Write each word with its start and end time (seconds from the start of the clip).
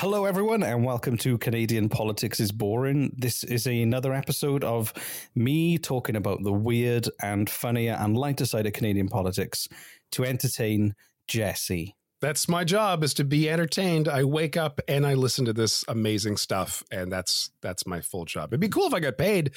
Hello, 0.00 0.24
everyone, 0.24 0.62
and 0.62 0.82
welcome 0.82 1.18
to 1.18 1.36
Canadian 1.36 1.90
Politics 1.90 2.40
is 2.40 2.52
Boring. 2.52 3.12
This 3.18 3.44
is 3.44 3.66
another 3.66 4.14
episode 4.14 4.64
of 4.64 4.94
me 5.34 5.76
talking 5.76 6.16
about 6.16 6.42
the 6.42 6.52
weird 6.54 7.10
and 7.22 7.50
funnier 7.50 7.98
and 8.00 8.16
lighter 8.16 8.46
side 8.46 8.64
of 8.66 8.72
Canadian 8.72 9.08
politics 9.08 9.68
to 10.12 10.24
entertain 10.24 10.94
Jesse. 11.28 11.96
That's 12.22 12.48
my 12.48 12.64
job 12.64 13.04
is 13.04 13.12
to 13.14 13.24
be 13.24 13.50
entertained. 13.50 14.08
I 14.08 14.24
wake 14.24 14.56
up 14.56 14.80
and 14.88 15.06
I 15.06 15.12
listen 15.12 15.44
to 15.44 15.52
this 15.52 15.84
amazing 15.86 16.38
stuff, 16.38 16.82
and 16.90 17.12
that's 17.12 17.50
that's 17.60 17.86
my 17.86 18.00
full 18.00 18.24
job. 18.24 18.48
It'd 18.54 18.60
be 18.60 18.68
cool 18.70 18.86
if 18.86 18.94
I 18.94 19.00
got 19.00 19.18
paid, 19.18 19.52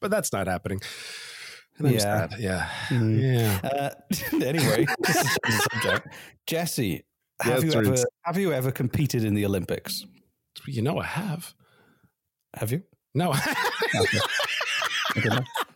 but 0.00 0.12
that's 0.12 0.32
not 0.32 0.46
happening. 0.46 0.80
And 1.76 1.88
I'm 1.88 1.94
Yeah. 1.94 1.98
sad. 2.00 2.34
yeah, 2.38 2.68
Mm. 2.88 3.20
yeah. 3.20 3.68
Uh, 3.68 3.90
anyway, 4.44 4.86
this 5.00 5.16
is 5.16 5.38
the 5.44 5.68
subject. 5.72 6.08
Jesse, 6.46 7.04
have 7.40 7.64
you 7.64 7.72
ever 7.72 7.96
have 8.22 8.38
you 8.38 8.52
ever 8.52 8.70
competed 8.70 9.24
in 9.24 9.34
the 9.34 9.44
Olympics? 9.46 10.04
You 10.66 10.82
know, 10.82 10.98
I 10.98 11.04
have. 11.04 11.54
Have 12.54 12.72
you? 12.72 12.82
No, 13.14 13.32
Okay, 13.34 13.56
no. 13.94 13.94
I 13.96 14.06
think 14.06 14.22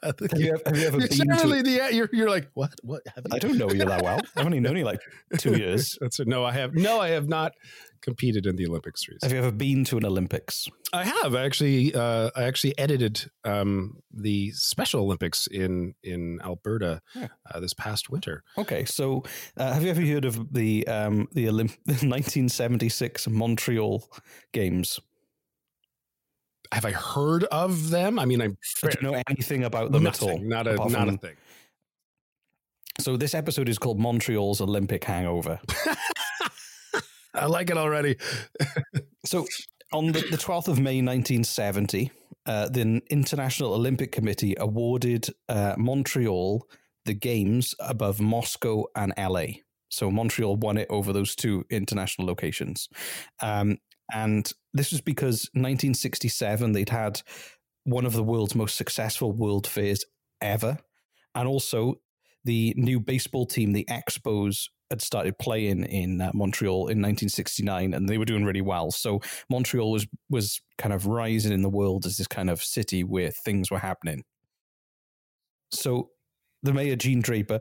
Have 0.03 0.17
you, 0.37 0.49
ever- 0.53 0.63
have 0.67 0.77
you 0.77 0.87
ever 0.89 0.99
you're 0.99 1.09
been 1.09 1.39
to? 1.39 1.63
the 1.63 1.89
you're 1.93 2.09
you're 2.13 2.29
like 2.29 2.49
what 2.55 2.73
what 2.83 3.03
have 3.15 3.25
you? 3.25 3.37
I 3.37 3.39
don't 3.39 3.57
know 3.57 3.71
you 3.71 3.85
that 3.85 4.03
well. 4.03 4.21
I've 4.37 4.45
only 4.47 4.59
known 4.59 4.77
you 4.77 4.85
like 4.85 5.01
two 5.39 5.57
years. 5.63 5.97
That's 6.01 6.19
it. 6.19 6.27
No, 6.27 6.45
I 6.45 6.51
have 6.53 6.75
no, 6.75 7.01
I 7.01 7.11
have 7.11 7.29
not 7.29 7.53
competed 8.01 8.47
in 8.47 8.57
the 8.57 8.67
Olympics. 8.67 9.07
Reese. 9.09 9.21
Have 9.23 9.31
you 9.33 9.39
ever 9.39 9.53
been 9.53 9.85
to 9.85 9.97
an 9.99 10.05
Olympics? 10.05 10.67
I 10.93 11.05
have 11.05 11.37
I 11.37 11.45
actually. 11.45 11.95
Uh, 11.95 12.31
I 12.35 12.43
actually 12.45 12.77
edited 12.79 13.31
um, 13.45 13.99
the 14.13 14.51
Special 14.53 15.03
Olympics 15.03 15.47
in 15.47 15.95
in 16.03 16.41
Alberta 16.43 17.01
Yeah. 17.15 17.29
uh, 17.55 17.61
this 17.61 17.73
past 17.75 18.11
winter. 18.11 18.43
Okay, 18.59 18.85
so 18.85 19.23
uh, 19.57 19.73
have 19.73 19.85
you 19.85 19.91
ever 19.91 20.03
heard 20.03 20.25
of 20.25 20.53
the 20.53 20.85
um, 20.89 21.29
the 21.33 21.47
Olymp- 21.47 21.79
1976 21.87 23.29
Montreal 23.29 24.03
Games? 24.53 24.99
Have 26.73 26.87
I 26.87 26.93
heard 26.93 27.45
of 27.45 27.91
them? 27.91 28.19
I 28.19 28.25
mean, 28.25 28.41
I 28.41 28.49
don't 28.81 29.03
know 29.03 29.23
anything 29.29 29.65
about 29.65 29.93
them 29.93 30.07
at 30.07 30.23
all? 30.23 30.29
nothing, 30.29 30.49
not 30.49 30.67
a 30.67 30.77
not 30.77 31.09
a 31.09 31.17
thing. 31.19 31.37
So 32.99 33.17
this 33.17 33.35
episode 33.35 33.69
is 33.69 33.79
called 33.79 33.99
Montreal's 33.99 34.61
Olympic 34.61 35.05
Hangover. 35.05 35.61
I 37.35 37.47
like 37.47 37.71
it 37.71 37.77
already. 37.77 38.17
So 39.25 39.47
on 39.93 40.07
the, 40.13 40.21
the 40.21 40.37
12th 40.37 40.69
of 40.69 40.79
May 40.79 41.01
1970, 41.03 42.11
uh, 42.47 42.69
the 42.69 43.03
International 43.11 43.75
Olympic 43.75 44.13
Committee 44.13 44.55
awarded 44.59 45.29
uh, 45.49 45.75
Montreal 45.79 46.67
the 47.05 47.15
games 47.15 47.75
above 47.81 48.21
Moscow 48.21 48.85
and 48.95 49.13
LA. 49.19 49.47
So 49.89 50.11
Montreal 50.11 50.57
won 50.57 50.79
it 50.79 50.87
over 50.89 51.13
those 51.13 51.35
two 51.35 51.65
international 51.71 52.27
locations. 52.27 52.89
Um, 53.41 53.79
and 54.15 54.51
this 54.75 54.91
was 54.91 55.01
because 55.01 55.49
1967 55.55 56.73
they'd 56.73 56.89
had 56.89 57.21
one 57.85 58.07
of 58.07 58.13
the 58.13 58.23
world's 58.23 58.55
most 58.55 58.77
successful 58.77 59.33
world 59.33 59.67
fairs 59.67 60.05
ever. 60.41 60.79
And 61.35 61.49
also 61.49 61.97
the 62.45 62.75
new 62.77 63.01
baseball 63.01 63.47
team, 63.47 63.73
the 63.73 63.87
Expos, 63.91 64.69
had 64.91 65.01
started 65.01 65.39
playing 65.39 65.85
in 65.85 66.21
uh, 66.21 66.31
Montreal 66.35 66.89
in 66.89 67.01
1969 67.01 67.95
and 67.95 68.09
they 68.09 68.19
were 68.19 68.27
doing 68.27 68.45
really 68.45 68.61
well. 68.61 68.91
So 68.91 69.21
Montreal 69.49 69.91
was 69.91 70.07
was 70.29 70.61
kind 70.77 70.93
of 70.93 71.07
rising 71.07 71.53
in 71.53 71.63
the 71.63 71.71
world 71.71 72.05
as 72.05 72.19
this 72.19 72.27
kind 72.27 72.51
of 72.51 72.63
city 72.63 73.03
where 73.03 73.31
things 73.31 73.71
were 73.71 73.79
happening. 73.79 74.23
So 75.71 76.11
the 76.63 76.75
mayor 76.75 76.97
Jean 76.97 77.23
Drapeau, 77.23 77.61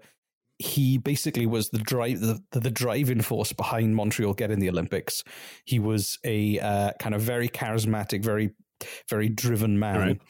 he 0.62 0.98
basically 0.98 1.46
was 1.46 1.70
the 1.70 1.80
drive 1.80 2.20
the, 2.20 2.42
the, 2.52 2.72
driving 2.72 3.22
force 3.22 3.52
behind 3.52 3.96
Montreal 3.96 4.34
getting 4.34 4.60
the 4.60 4.70
Olympics. 4.70 5.24
He 5.66 5.80
was 5.80 6.20
a 6.24 6.60
uh, 6.60 6.92
kind 7.00 7.16
of 7.16 7.22
very 7.22 7.50
charismatic, 7.50 8.24
very 8.24 8.52
very 9.10 9.30
driven 9.30 9.80
man. 9.80 10.00
Right. 10.00 10.22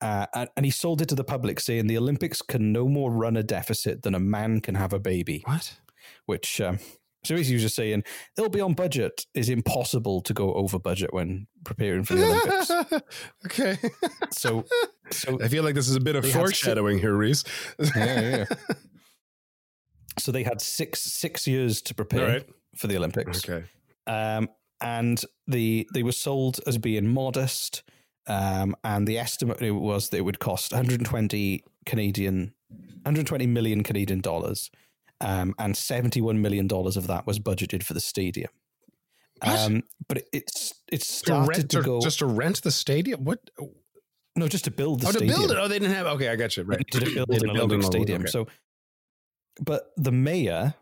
Uh, 0.00 0.26
and, 0.34 0.48
and 0.56 0.66
he 0.66 0.70
sold 0.70 1.00
it 1.00 1.08
to 1.08 1.14
the 1.14 1.24
public, 1.24 1.58
saying 1.58 1.86
the 1.86 1.96
Olympics 1.96 2.42
can 2.42 2.70
no 2.72 2.86
more 2.86 3.10
run 3.10 3.36
a 3.36 3.42
deficit 3.42 4.02
than 4.02 4.14
a 4.14 4.20
man 4.20 4.60
can 4.60 4.74
have 4.74 4.92
a 4.92 4.98
baby 4.98 5.42
What? 5.46 5.78
which 6.26 6.60
um, 6.60 6.78
so 7.24 7.34
basically 7.34 7.44
he 7.44 7.54
was 7.54 7.62
just 7.62 7.76
saying 7.76 8.04
it'll 8.36 8.50
be 8.50 8.60
on 8.60 8.74
budget 8.74 9.26
is 9.34 9.48
impossible 9.48 10.20
to 10.22 10.34
go 10.34 10.54
over 10.54 10.78
budget 10.78 11.12
when 11.12 11.46
preparing 11.64 12.04
for 12.04 12.14
the 12.14 12.24
Olympics. 12.24 13.02
okay. 13.46 13.78
so, 14.30 14.64
so 15.10 15.38
I 15.42 15.48
feel 15.48 15.64
like 15.64 15.74
this 15.74 15.88
is 15.88 15.96
a 15.96 16.00
bit 16.00 16.14
of 16.14 16.24
foreshadowing 16.30 16.98
here, 16.98 17.14
Reese. 17.14 17.44
yeah, 17.96 18.20
yeah. 18.36 18.44
so 20.18 20.32
they 20.32 20.42
had 20.42 20.60
six 20.60 21.00
six 21.00 21.46
years 21.46 21.82
to 21.82 21.94
prepare 21.94 22.28
right. 22.28 22.48
for 22.76 22.86
the 22.86 22.96
Olympics. 22.96 23.48
Okay. 23.48 23.64
Um, 24.06 24.48
and 24.80 25.22
the 25.46 25.88
they 25.94 26.02
were 26.02 26.12
sold 26.12 26.60
as 26.66 26.78
being 26.78 27.12
modest. 27.12 27.82
Um, 28.28 28.74
and 28.82 29.06
the 29.06 29.18
estimate 29.18 29.60
was 29.72 30.08
that 30.08 30.16
it 30.16 30.22
would 30.22 30.40
cost 30.40 30.72
120 30.72 31.62
Canadian, 31.84 32.52
120 32.68 33.46
million 33.46 33.84
Canadian 33.84 34.20
dollars, 34.20 34.68
um, 35.20 35.54
and 35.60 35.76
71 35.76 36.40
million 36.42 36.66
dollars 36.66 36.96
of 36.96 37.06
that 37.06 37.24
was 37.24 37.38
budgeted 37.38 37.84
for 37.84 37.94
the 37.94 38.00
stadium. 38.00 38.50
Um, 39.42 39.82
but 40.08 40.18
it, 40.18 40.28
it's 40.32 40.74
it's 40.90 41.06
To 41.06 41.14
started 41.14 41.48
rent, 41.48 41.70
to 41.70 41.76
to- 41.78 41.82
go 41.82 42.00
just 42.00 42.18
to 42.18 42.26
rent 42.26 42.62
the 42.62 42.72
stadium? 42.72 43.24
What? 43.24 43.38
no, 44.34 44.48
just 44.48 44.64
to 44.64 44.70
build 44.70 45.00
the 45.00 45.08
oh, 45.08 45.12
to 45.12 45.20
build 45.20 45.50
it? 45.50 45.56
Oh, 45.58 45.68
they 45.68 45.78
didn't 45.78 45.94
have. 45.94 46.06
Okay, 46.06 46.28
I 46.28 46.36
got 46.36 46.56
you. 46.56 46.64
Right. 46.64 46.84
They 46.92 46.98
needed 47.00 47.14
to 47.14 47.26
build 47.26 47.42
an 47.42 47.50
Olympic 47.50 47.82
stadium. 47.84 48.22
okay. 48.22 48.30
So, 48.30 48.46
but 49.60 49.92
the 49.96 50.12
mayor, 50.12 50.74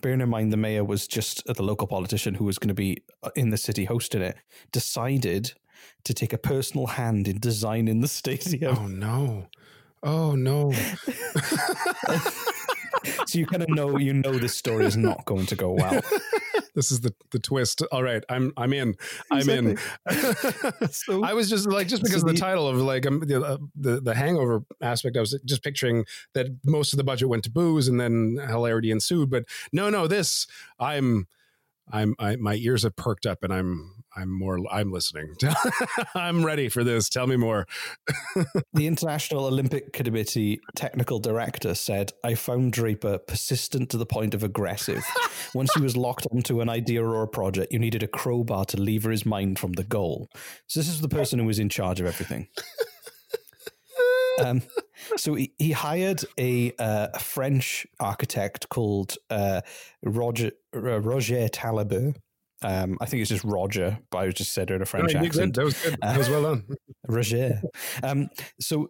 bearing 0.00 0.20
in 0.20 0.28
mind 0.28 0.52
the 0.52 0.56
mayor 0.56 0.84
was 0.84 1.06
just 1.06 1.44
the 1.46 1.62
local 1.62 1.86
politician 1.86 2.34
who 2.34 2.44
was 2.44 2.58
going 2.58 2.68
to 2.68 2.74
be 2.74 3.02
uh, 3.22 3.30
in 3.34 3.50
the 3.50 3.56
city 3.56 3.84
hosting 3.84 4.22
it, 4.22 4.36
decided 4.72 5.52
to 6.04 6.14
take 6.14 6.32
a 6.32 6.38
personal 6.38 6.86
hand 6.86 7.28
in 7.28 7.38
designing 7.38 8.00
the 8.00 8.08
stadium. 8.08 8.76
Oh 8.76 8.86
no! 8.86 9.46
Oh 10.02 10.34
no! 10.34 10.72
so 13.26 13.38
you 13.38 13.46
kind 13.46 13.62
of 13.62 13.68
know 13.68 13.98
you 13.98 14.12
know 14.12 14.38
this 14.38 14.56
story 14.56 14.86
is 14.86 14.96
not 14.96 15.24
going 15.24 15.46
to 15.46 15.56
go 15.56 15.72
well. 15.72 16.00
this 16.78 16.92
is 16.92 17.00
the 17.00 17.12
the 17.32 17.40
twist. 17.40 17.82
All 17.90 18.04
right, 18.04 18.22
I'm 18.28 18.52
I'm 18.56 18.72
in. 18.72 18.94
I'm 19.32 19.48
in. 19.48 19.76
So- 20.92 21.24
I 21.24 21.32
was 21.34 21.50
just 21.50 21.66
like 21.66 21.88
just 21.88 22.04
because 22.04 22.20
so 22.20 22.28
of 22.28 22.28
the 22.28 22.34
the- 22.34 22.38
title 22.38 22.68
of 22.68 22.76
like 22.76 23.04
um, 23.04 23.18
the, 23.26 23.42
uh, 23.42 23.58
the 23.74 24.00
the 24.00 24.14
hangover 24.14 24.62
aspect. 24.80 25.16
I 25.16 25.20
was 25.20 25.36
just 25.44 25.64
picturing 25.64 26.04
that 26.34 26.46
most 26.64 26.92
of 26.92 26.96
the 26.96 27.02
budget 27.04 27.28
went 27.28 27.42
to 27.44 27.50
booze 27.50 27.88
and 27.88 28.00
then 28.00 28.38
hilarity 28.46 28.92
ensued. 28.92 29.28
But 29.28 29.44
no, 29.72 29.90
no, 29.90 30.06
this 30.06 30.46
I'm. 30.78 31.26
I'm 31.90 32.14
I, 32.18 32.36
my 32.36 32.54
ears 32.54 32.82
have 32.84 32.94
perked 32.96 33.24
up 33.26 33.42
and 33.42 33.52
I'm 33.52 33.97
I'm 34.16 34.30
more 34.30 34.58
I'm 34.70 34.90
listening. 34.90 35.34
I'm 36.14 36.44
ready 36.44 36.68
for 36.68 36.82
this. 36.82 37.08
Tell 37.08 37.26
me 37.26 37.36
more. 37.36 37.66
The 38.72 38.86
International 38.86 39.46
Olympic 39.46 39.92
Committee 39.92 40.60
technical 40.76 41.18
director 41.18 41.74
said, 41.74 42.12
I 42.22 42.34
found 42.34 42.72
Drapeau 42.72 43.18
persistent 43.26 43.90
to 43.90 43.96
the 43.96 44.06
point 44.06 44.34
of 44.34 44.44
aggressive. 44.44 45.04
Once 45.54 45.72
he 45.74 45.82
was 45.82 45.96
locked 45.96 46.26
onto 46.30 46.60
an 46.60 46.68
idea 46.68 47.04
or 47.04 47.22
a 47.22 47.28
project, 47.28 47.72
you 47.72 47.78
needed 47.78 48.02
a 48.02 48.08
crowbar 48.08 48.66
to 48.66 48.80
lever 48.80 49.10
his 49.10 49.26
mind 49.26 49.58
from 49.58 49.72
the 49.72 49.84
goal. 49.84 50.28
So, 50.68 50.78
this 50.78 50.88
is 50.88 51.00
the 51.00 51.08
person 51.08 51.38
who 51.38 51.46
was 51.46 51.58
in 51.58 51.68
charge 51.68 52.00
of 52.00 52.06
everything. 52.06 52.48
Um, 54.40 54.62
so 55.16 55.34
he, 55.34 55.52
he 55.58 55.72
hired 55.72 56.24
a, 56.38 56.72
uh, 56.78 57.08
a 57.14 57.18
French 57.18 57.86
architect 58.00 58.68
called 58.68 59.16
uh, 59.30 59.62
Roger 60.02 60.52
uh, 60.74 61.00
Roger 61.00 61.48
Taillibert. 61.48 62.16
Um, 62.62 62.98
I 63.00 63.06
think 63.06 63.20
it's 63.20 63.30
just 63.30 63.44
Roger, 63.44 63.98
but 64.10 64.18
I 64.18 64.26
was 64.26 64.34
just 64.34 64.52
said 64.52 64.70
it 64.70 64.74
in 64.74 64.82
a 64.82 64.86
French 64.86 65.14
No, 65.14 65.20
accent. 65.20 65.54
That 65.54 65.64
was 65.64 65.80
good. 65.80 65.96
That 66.02 66.18
was 66.18 66.28
well 66.28 66.42
done. 66.42 66.64
Roger. 67.06 67.60
Um, 68.02 68.28
so 68.60 68.88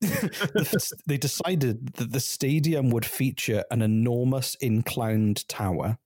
they 1.06 1.18
decided 1.18 1.94
that 1.94 2.12
the 2.12 2.20
stadium 2.20 2.90
would 2.90 3.04
feature 3.04 3.64
an 3.70 3.82
enormous 3.82 4.54
inclined 4.56 5.46
tower, 5.48 5.98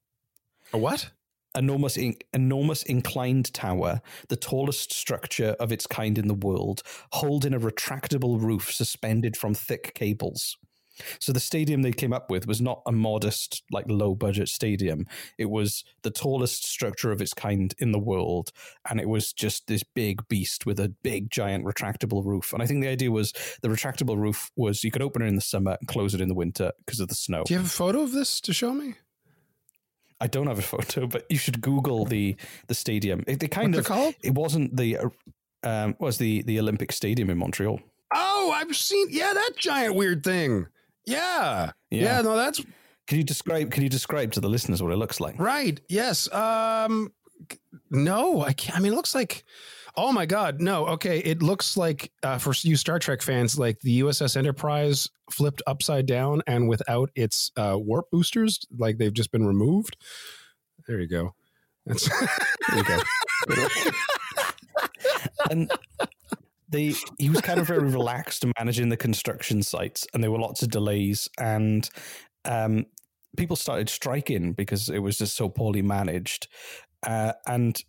A 0.73 0.79
what? 0.79 1.11
enormous, 1.55 1.97
in, 1.97 2.17
enormous 2.33 2.83
inclined 2.83 3.53
tower, 3.55 4.01
the 4.29 4.37
tallest 4.37 4.93
structure 4.93 5.55
of 5.61 5.71
its 5.71 5.87
kind 5.87 6.19
in 6.19 6.27
the 6.27 6.35
world, 6.35 6.83
holding 7.13 7.55
a 7.55 7.61
retractable 7.61 8.41
roof 8.41 8.73
suspended 8.73 9.37
from 9.37 9.55
thick 9.55 9.95
cables. 9.95 10.57
So 11.19 11.33
the 11.33 11.41
stadium 11.41 11.83
they 11.83 11.93
came 11.93 12.13
up 12.13 12.31
with 12.31 12.47
was 12.47 12.61
not 12.61 12.83
a 12.87 12.93
modest, 12.93 13.63
like 13.71 13.85
low 13.89 14.15
budget 14.15 14.49
stadium. 14.49 15.07
It 15.39 15.51
was 15.51 15.85
the 16.03 16.11
tallest 16.11 16.65
structure 16.65 17.11
of 17.13 17.21
its 17.21 17.35
kind 17.35 17.75
in 17.79 17.93
the 17.93 17.99
world, 17.99 18.51
and 18.89 19.01
it 19.01 19.09
was 19.09 19.33
just 19.33 19.67
this 19.67 19.83
big 19.83 20.27
beast 20.29 20.67
with 20.67 20.79
a 20.81 20.89
big, 21.03 21.31
giant 21.31 21.65
retractable 21.65 22.25
roof. 22.25 22.53
And 22.53 22.63
I 22.63 22.67
think 22.67 22.83
the 22.83 22.89
idea 22.89 23.11
was 23.11 23.33
the 23.63 23.69
retractable 23.69 24.17
roof 24.17 24.51
was 24.57 24.85
you 24.85 24.91
could 24.91 25.03
open 25.03 25.23
it 25.23 25.27
in 25.27 25.37
the 25.37 25.41
summer 25.41 25.77
and 25.81 25.89
close 25.89 26.15
it 26.15 26.21
in 26.21 26.29
the 26.29 26.35
winter 26.35 26.73
because 26.85 27.01
of 27.01 27.09
the 27.09 27.15
snow. 27.15 27.45
Do 27.45 27.55
you 27.55 27.59
have 27.59 27.67
a 27.67 27.71
photo 27.71 28.03
of 28.03 28.13
this 28.13 28.41
to 28.43 28.53
show 28.53 28.73
me? 28.73 28.95
I 30.21 30.27
don't 30.27 30.47
have 30.47 30.59
a 30.59 30.63
photo, 30.75 31.07
but 31.07 31.27
you 31.29 31.37
should 31.39 31.61
Google 31.61 32.05
the 32.05 32.37
the 32.69 32.75
stadium. 32.75 33.25
It, 33.27 33.41
they 33.41 33.49
kind 33.49 33.75
What's 33.75 33.89
it 33.89 33.91
of 33.91 33.97
called? 33.97 34.15
it 34.23 34.35
wasn't 34.35 34.77
the 34.77 34.99
uh, 34.99 35.09
um 35.65 35.97
was 35.99 36.19
the 36.19 36.43
the 36.43 36.59
Olympic 36.61 36.93
Stadium 36.93 37.31
in 37.31 37.39
Montreal. 37.39 37.81
Oh, 38.15 38.53
I've 38.55 38.77
seen. 38.77 39.09
Yeah, 39.11 39.33
that 39.35 39.51
giant 39.57 39.97
weird 39.97 40.23
thing. 40.23 40.67
Yeah. 41.07 41.73
Yeah. 41.91 42.03
Yeah. 42.03 42.21
no, 42.23 42.37
that's 42.37 42.61
Can 43.07 43.19
you 43.19 43.25
describe? 43.25 43.71
Can 43.71 43.83
you 43.83 43.89
describe 43.89 44.33
to 44.33 44.41
the 44.41 44.49
listeners 44.49 44.83
what 44.83 44.93
it 44.93 44.97
looks 44.97 45.21
like? 45.21 45.39
right. 45.39 45.81
Yes. 45.89 46.33
Um. 46.33 47.13
No, 47.91 48.43
I 48.43 48.53
can't. 48.53 48.79
I 48.79 48.81
mean, 48.81 48.93
it 48.93 48.97
looks 48.97 49.15
like. 49.15 49.45
Oh 49.97 50.13
my 50.13 50.27
God! 50.27 50.61
No. 50.61 50.87
Okay, 50.87 51.19
it 51.21 51.41
looks 51.41 51.77
like 51.77 52.11
uh, 52.25 52.39
for 52.39 52.53
you 52.63 52.75
Star 52.75 52.99
Trek 52.99 53.23
fans, 53.23 53.57
like 53.59 53.79
the 53.81 54.01
USS 54.01 54.37
Enterprise 54.37 55.09
flipped 55.31 55.63
upside 55.69 56.07
down 56.07 56.43
and 56.49 56.69
without 56.69 57.11
its 57.15 57.53
uh, 57.57 57.77
warp 57.79 58.11
boosters, 58.11 58.59
like 58.77 58.99
they've 58.99 59.13
just 59.15 59.31
been 59.31 59.47
removed. 59.47 59.97
There 60.89 61.01
you 61.01 61.07
go. 61.07 61.35
That's 61.87 62.09
There 62.69 62.79
you 62.79 62.85
go. 62.85 62.99
and 65.51 65.71
they 66.75 66.95
he 67.19 67.31
was 67.31 67.41
kind 67.41 67.59
of 67.61 67.67
very 67.67 67.89
relaxed 67.89 68.45
in 68.45 68.53
managing 68.59 68.89
the 68.89 68.97
construction 68.97 69.63
sites, 69.63 70.07
and 70.13 70.23
there 70.23 70.31
were 70.31 70.39
lots 70.39 70.63
of 70.63 70.71
delays, 70.71 71.29
and 71.39 71.89
um, 72.45 72.87
people 73.37 73.57
started 73.57 73.89
striking 73.89 74.53
because 74.53 74.89
it 74.89 74.99
was 74.99 75.19
just 75.19 75.37
so 75.37 75.49
poorly 75.49 75.83
managed, 75.83 76.49
uh, 77.07 77.33
and. 77.47 77.83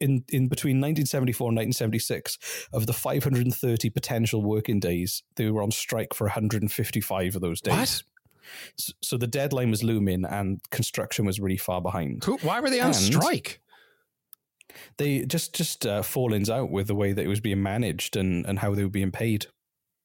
In, 0.00 0.24
in 0.30 0.48
between 0.48 0.78
1974 0.80 1.50
and 1.50 1.56
1976, 1.56 2.36
of 2.72 2.86
the 2.86 2.92
530 2.92 3.90
potential 3.90 4.42
working 4.42 4.80
days, 4.80 5.22
they 5.36 5.48
were 5.48 5.62
on 5.62 5.70
strike 5.70 6.14
for 6.14 6.24
155 6.24 7.36
of 7.36 7.40
those 7.40 7.60
days. 7.60 7.72
What? 7.72 8.02
So, 8.76 8.92
so 9.02 9.16
the 9.16 9.28
deadline 9.28 9.70
was 9.70 9.84
looming, 9.84 10.24
and 10.24 10.60
construction 10.70 11.24
was 11.26 11.38
really 11.38 11.56
far 11.56 11.80
behind 11.80 12.24
Who, 12.24 12.38
why 12.38 12.58
were 12.58 12.70
they 12.70 12.80
on 12.80 12.88
And- 12.88 12.96
strike? 12.96 13.60
They 14.98 15.24
just 15.24 15.54
just 15.54 15.86
uh, 15.86 16.02
fallings 16.02 16.50
out 16.50 16.70
with 16.70 16.86
the 16.86 16.94
way 16.94 17.12
that 17.12 17.24
it 17.24 17.28
was 17.28 17.40
being 17.40 17.62
managed 17.62 18.16
and 18.16 18.44
and 18.46 18.58
how 18.58 18.74
they 18.74 18.82
were 18.84 18.90
being 18.90 19.12
paid. 19.12 19.46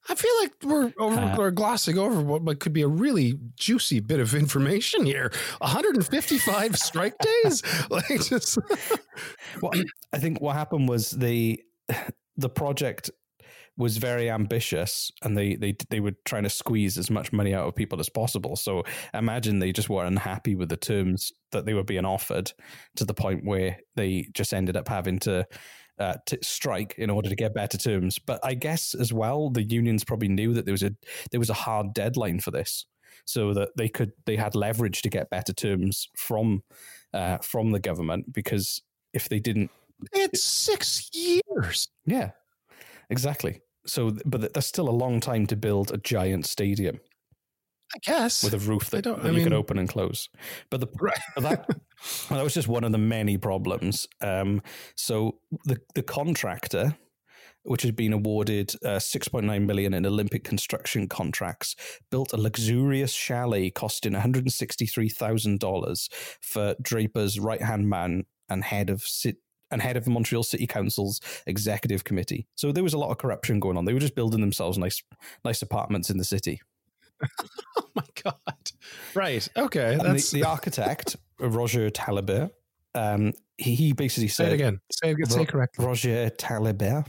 I 0.09 0.15
feel 0.15 0.31
like 0.41 0.53
we're 0.63 0.93
over, 0.99 1.19
Uh, 1.19 1.35
we're 1.37 1.51
glossing 1.51 1.97
over 1.97 2.21
what, 2.21 2.59
could 2.61 2.71
be 2.71 2.81
a 2.81 2.87
really 2.87 3.37
juicy 3.57 3.99
bit 3.99 4.21
of 4.21 4.33
information 4.33 5.05
here. 5.05 5.31
155 5.59 6.77
strike 6.79 7.15
days, 7.17 7.61
like 7.89 8.07
just 8.07 8.57
Well, 9.61 9.73
I 10.13 10.19
think 10.19 10.39
what 10.39 10.55
happened 10.55 10.87
was 10.87 11.11
the 11.11 11.61
the 12.37 12.49
project 12.49 13.11
was 13.77 13.97
very 13.97 14.29
ambitious, 14.29 15.11
and 15.21 15.37
they 15.37 15.55
they 15.55 15.75
they 15.89 15.99
were 15.99 16.13
trying 16.25 16.43
to 16.43 16.49
squeeze 16.49 16.97
as 16.97 17.09
much 17.09 17.31
money 17.31 17.53
out 17.53 17.67
of 17.67 17.75
people 17.75 17.99
as 17.99 18.09
possible. 18.09 18.55
So 18.55 18.83
imagine 19.13 19.59
they 19.59 19.71
just 19.71 19.89
were 19.89 20.05
unhappy 20.05 20.55
with 20.55 20.69
the 20.69 20.77
terms 20.77 21.31
that 21.51 21.65
they 21.65 21.73
were 21.73 21.83
being 21.83 22.05
offered 22.05 22.51
to 22.95 23.05
the 23.05 23.13
point 23.13 23.45
where 23.45 23.77
they 23.95 24.27
just 24.33 24.53
ended 24.53 24.75
up 24.75 24.87
having 24.87 25.19
to. 25.19 25.45
Uh, 25.99 26.13
to 26.27 26.37
strike 26.43 26.93
in 26.99 27.09
order 27.09 27.27
to 27.27 27.35
get 27.35 27.55
better 27.55 27.75
terms, 27.75 28.19
but 28.19 28.39
I 28.43 28.53
guess 28.53 28.93
as 28.93 29.11
well 29.11 29.49
the 29.49 29.63
unions 29.63 30.03
probably 30.03 30.27
knew 30.27 30.53
that 30.53 30.63
there 30.63 30.71
was 30.71 30.83
a 30.83 30.91
there 31.31 31.39
was 31.39 31.49
a 31.49 31.55
hard 31.55 31.95
deadline 31.95 32.39
for 32.39 32.51
this, 32.51 32.85
so 33.25 33.51
that 33.55 33.69
they 33.77 33.89
could 33.89 34.11
they 34.27 34.35
had 34.35 34.53
leverage 34.53 35.01
to 35.01 35.09
get 35.09 35.31
better 35.31 35.53
terms 35.53 36.07
from 36.15 36.61
uh, 37.15 37.39
from 37.39 37.71
the 37.71 37.79
government 37.79 38.31
because 38.31 38.83
if 39.11 39.27
they 39.27 39.39
didn't 39.39 39.71
it's 40.13 40.43
six 40.43 41.09
years. 41.13 41.87
yeah, 42.05 42.31
exactly. 43.09 43.61
So, 43.87 44.11
but 44.25 44.53
that's 44.53 44.67
still 44.67 44.89
a 44.89 44.91
long 44.91 45.19
time 45.19 45.47
to 45.47 45.55
build 45.55 45.91
a 45.91 45.97
giant 45.97 46.45
stadium 46.45 46.99
I 47.95 47.99
guess. 48.03 48.43
with 48.43 48.53
a 48.53 48.59
roof 48.59 48.89
that, 48.89 49.03
don't- 49.03 49.23
that 49.23 49.33
you 49.33 49.39
could 49.43 49.51
mean- 49.53 49.59
open 49.59 49.77
and 49.79 49.87
close. 49.87 50.27
But 50.69 50.81
the 50.81 50.87
Right. 50.99 51.17
that 51.37 51.67
that 52.29 52.43
was 52.43 52.53
just 52.53 52.67
one 52.67 52.83
of 52.83 52.91
the 52.91 52.97
many 52.97 53.37
problems. 53.37 54.07
Um, 54.21 54.61
so 54.95 55.39
the 55.65 55.77
the 55.95 56.03
contractor, 56.03 56.97
which 57.63 57.83
had 57.83 57.95
been 57.95 58.13
awarded 58.13 58.73
uh, 58.83 58.99
six 58.99 59.27
point 59.29 59.45
nine 59.45 59.65
million 59.65 59.93
in 59.93 60.05
Olympic 60.05 60.43
construction 60.43 61.07
contracts, 61.07 61.75
built 62.11 62.33
a 62.33 62.37
luxurious 62.37 63.13
chalet 63.13 63.69
costing 63.69 64.13
one 64.13 64.21
hundred 64.21 64.43
and 64.43 64.53
sixty 64.53 64.85
three 64.85 65.09
thousand 65.09 65.59
dollars 65.61 66.09
for 66.41 66.75
Drapeau's 66.81 67.39
right 67.39 67.61
hand 67.61 67.89
man 67.89 68.25
and 68.49 68.63
head 68.65 68.89
of 68.89 69.01
sit. 69.03 69.37
And 69.69 69.81
head 69.81 69.97
of 69.97 70.07
Montreal 70.07 70.43
City 70.43 70.65
Council's 70.65 71.19
executive 71.45 72.03
committee. 72.03 72.47
So 72.55 72.71
there 72.71 72.83
was 72.83 72.93
a 72.93 72.97
lot 72.97 73.11
of 73.11 73.17
corruption 73.17 73.59
going 73.59 73.77
on. 73.77 73.85
They 73.85 73.93
were 73.93 73.99
just 73.99 74.15
building 74.15 74.39
themselves 74.41 74.77
nice, 74.77 75.03
nice 75.43 75.61
apartments 75.61 76.09
in 76.09 76.17
the 76.17 76.23
city. 76.23 76.61
oh 77.77 77.87
my 77.95 78.03
god. 78.23 78.71
Right. 79.13 79.47
Okay. 79.57 79.93
And 79.93 80.01
That's 80.01 80.31
the, 80.31 80.41
the 80.41 80.47
architect, 80.47 81.17
Roger 81.39 81.89
Taillibert. 81.89 82.51
um, 82.95 83.33
he, 83.57 83.75
he 83.75 83.93
basically 83.93 84.27
say 84.27 84.43
said, 84.45 84.51
it 84.51 84.55
again. 84.55 84.79
Say 84.91 85.09
it. 85.09 85.13
Again, 85.13 85.29
say 85.29 85.41
it 85.41 85.47
correctly. 85.49 85.85
Roger 85.85 86.29
Taillibert. 86.29 87.05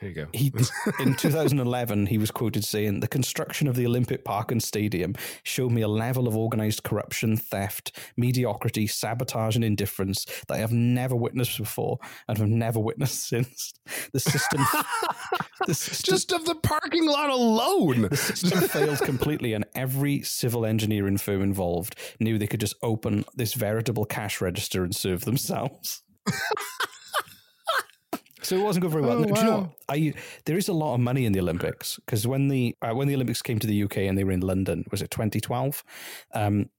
There 0.00 0.08
you 0.10 0.14
go. 0.14 0.26
He 0.32 0.52
in 1.00 1.14
2011 1.14 2.06
he 2.06 2.18
was 2.18 2.30
quoted 2.30 2.64
saying, 2.64 3.00
"The 3.00 3.08
construction 3.08 3.68
of 3.68 3.76
the 3.76 3.86
Olympic 3.86 4.24
Park 4.24 4.50
and 4.52 4.62
Stadium 4.62 5.14
showed 5.42 5.72
me 5.72 5.82
a 5.82 5.88
level 5.88 6.28
of 6.28 6.36
organized 6.36 6.82
corruption, 6.82 7.36
theft, 7.36 7.96
mediocrity, 8.16 8.86
sabotage, 8.86 9.56
and 9.56 9.64
indifference 9.64 10.24
that 10.48 10.54
I 10.54 10.58
have 10.58 10.72
never 10.72 11.16
witnessed 11.16 11.58
before 11.58 11.98
and 12.28 12.38
have 12.38 12.48
never 12.48 12.78
witnessed 12.80 13.26
since. 13.28 13.72
The 14.12 14.20
system, 14.20 14.64
the 15.66 15.74
system 15.74 16.12
Just 16.14 16.32
of 16.32 16.44
the 16.44 16.54
parking 16.56 17.06
lot 17.06 17.30
alone. 17.30 18.02
the 18.02 18.16
system 18.16 18.60
failed 18.60 19.00
completely, 19.00 19.52
and 19.52 19.64
every 19.74 20.22
civil 20.22 20.64
engineering 20.66 21.18
firm 21.18 21.42
involved 21.42 21.96
knew 22.20 22.38
they 22.38 22.46
could 22.46 22.60
just 22.60 22.74
open 22.82 23.24
this 23.34 23.54
veritable 23.54 24.04
cash 24.04 24.40
register 24.40 24.84
and 24.84 24.94
serve 24.94 25.24
themselves. 25.24 26.02
So 28.42 28.56
it 28.56 28.62
wasn't 28.62 28.82
going 28.82 28.92
very 28.92 29.04
well. 29.04 29.18
Oh, 29.18 29.24
Do 29.24 29.40
you 29.40 29.46
know 29.46 29.58
what? 29.60 29.70
I 29.88 30.14
there 30.44 30.56
is 30.56 30.68
a 30.68 30.72
lot 30.72 30.94
of 30.94 31.00
money 31.00 31.24
in 31.24 31.32
the 31.32 31.40
Olympics 31.40 31.98
because 32.04 32.26
when 32.26 32.48
the 32.48 32.76
uh, 32.82 32.94
when 32.94 33.08
the 33.08 33.14
Olympics 33.14 33.42
came 33.42 33.58
to 33.58 33.66
the 33.66 33.82
UK 33.84 33.98
and 33.98 34.18
they 34.18 34.24
were 34.24 34.32
in 34.32 34.40
London, 34.40 34.84
was 34.90 35.02
it 35.02 35.10
2012? 35.10 35.84
Um, 36.34 36.70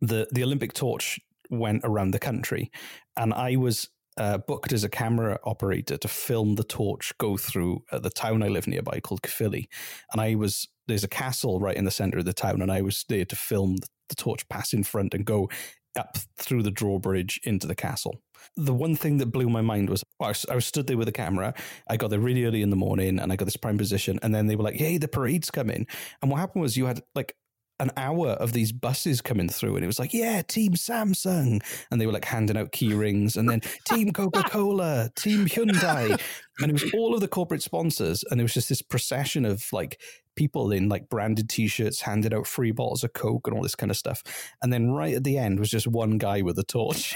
the 0.00 0.26
the 0.32 0.42
Olympic 0.42 0.72
torch 0.72 1.20
went 1.50 1.82
around 1.84 2.10
the 2.10 2.18
country, 2.18 2.70
and 3.16 3.32
I 3.34 3.56
was 3.56 3.88
uh, 4.16 4.38
booked 4.38 4.72
as 4.72 4.84
a 4.84 4.88
camera 4.88 5.38
operator 5.44 5.96
to 5.96 6.08
film 6.08 6.54
the 6.54 6.64
torch 6.64 7.12
go 7.18 7.36
through 7.36 7.82
uh, 7.90 7.98
the 7.98 8.10
town 8.10 8.42
I 8.42 8.48
live 8.48 8.66
nearby 8.66 9.00
called 9.00 9.22
Caerphilly, 9.22 9.68
and 10.12 10.20
I 10.20 10.34
was 10.34 10.68
there's 10.86 11.04
a 11.04 11.08
castle 11.08 11.60
right 11.60 11.76
in 11.76 11.84
the 11.84 11.90
center 11.90 12.18
of 12.18 12.24
the 12.24 12.32
town, 12.32 12.62
and 12.62 12.70
I 12.70 12.82
was 12.82 13.04
there 13.08 13.24
to 13.24 13.36
film 13.36 13.76
the, 13.76 13.88
the 14.08 14.14
torch 14.14 14.48
pass 14.48 14.72
in 14.72 14.84
front 14.84 15.14
and 15.14 15.24
go 15.24 15.48
up 15.96 16.18
through 16.36 16.62
the 16.62 16.70
drawbridge 16.70 17.40
into 17.44 17.66
the 17.66 17.74
castle. 17.74 18.20
The 18.56 18.74
one 18.74 18.94
thing 18.94 19.18
that 19.18 19.26
blew 19.26 19.48
my 19.48 19.62
mind 19.62 19.88
was 19.88 20.04
I 20.20 20.28
was, 20.28 20.66
stood 20.66 20.86
there 20.86 20.96
with 20.96 21.08
a 21.08 21.12
the 21.12 21.16
camera. 21.16 21.54
I 21.88 21.96
got 21.96 22.10
there 22.10 22.20
really 22.20 22.44
early 22.44 22.62
in 22.62 22.70
the 22.70 22.76
morning 22.76 23.18
and 23.18 23.32
I 23.32 23.36
got 23.36 23.46
this 23.46 23.56
prime 23.56 23.78
position. 23.78 24.18
And 24.22 24.34
then 24.34 24.46
they 24.46 24.56
were 24.56 24.64
like, 24.64 24.76
hey, 24.76 24.98
the 24.98 25.08
parade's 25.08 25.50
coming. 25.50 25.86
And 26.20 26.30
what 26.30 26.40
happened 26.40 26.62
was 26.62 26.76
you 26.76 26.86
had 26.86 27.02
like 27.14 27.36
an 27.80 27.90
hour 27.96 28.28
of 28.28 28.52
these 28.52 28.72
buses 28.72 29.20
coming 29.20 29.48
through 29.48 29.74
and 29.74 29.84
it 29.84 29.88
was 29.88 29.98
like, 29.98 30.14
yeah, 30.14 30.42
Team 30.42 30.74
Samsung. 30.74 31.62
And 31.90 32.00
they 32.00 32.06
were 32.06 32.12
like 32.12 32.24
handing 32.24 32.56
out 32.56 32.72
key 32.72 32.94
rings 32.94 33.36
and 33.36 33.48
then 33.48 33.60
Team 33.84 34.12
Coca 34.12 34.44
Cola, 34.44 35.10
Team 35.16 35.46
Hyundai. 35.46 36.20
And 36.60 36.70
it 36.70 36.72
was 36.72 36.92
all 36.94 37.14
of 37.14 37.20
the 37.20 37.28
corporate 37.28 37.62
sponsors. 37.62 38.24
And 38.30 38.40
it 38.40 38.44
was 38.44 38.54
just 38.54 38.68
this 38.68 38.82
procession 38.82 39.44
of 39.44 39.64
like 39.72 40.00
people 40.36 40.72
in 40.72 40.88
like 40.88 41.08
branded 41.08 41.48
t-shirts 41.48 42.02
handed 42.02 42.34
out 42.34 42.46
free 42.46 42.70
bottles 42.70 43.04
of 43.04 43.12
coke 43.12 43.46
and 43.46 43.56
all 43.56 43.62
this 43.62 43.74
kind 43.74 43.90
of 43.90 43.96
stuff 43.96 44.22
and 44.62 44.72
then 44.72 44.90
right 44.90 45.14
at 45.14 45.24
the 45.24 45.38
end 45.38 45.58
was 45.58 45.70
just 45.70 45.86
one 45.86 46.18
guy 46.18 46.42
with 46.42 46.58
a 46.58 46.64
torch 46.64 47.14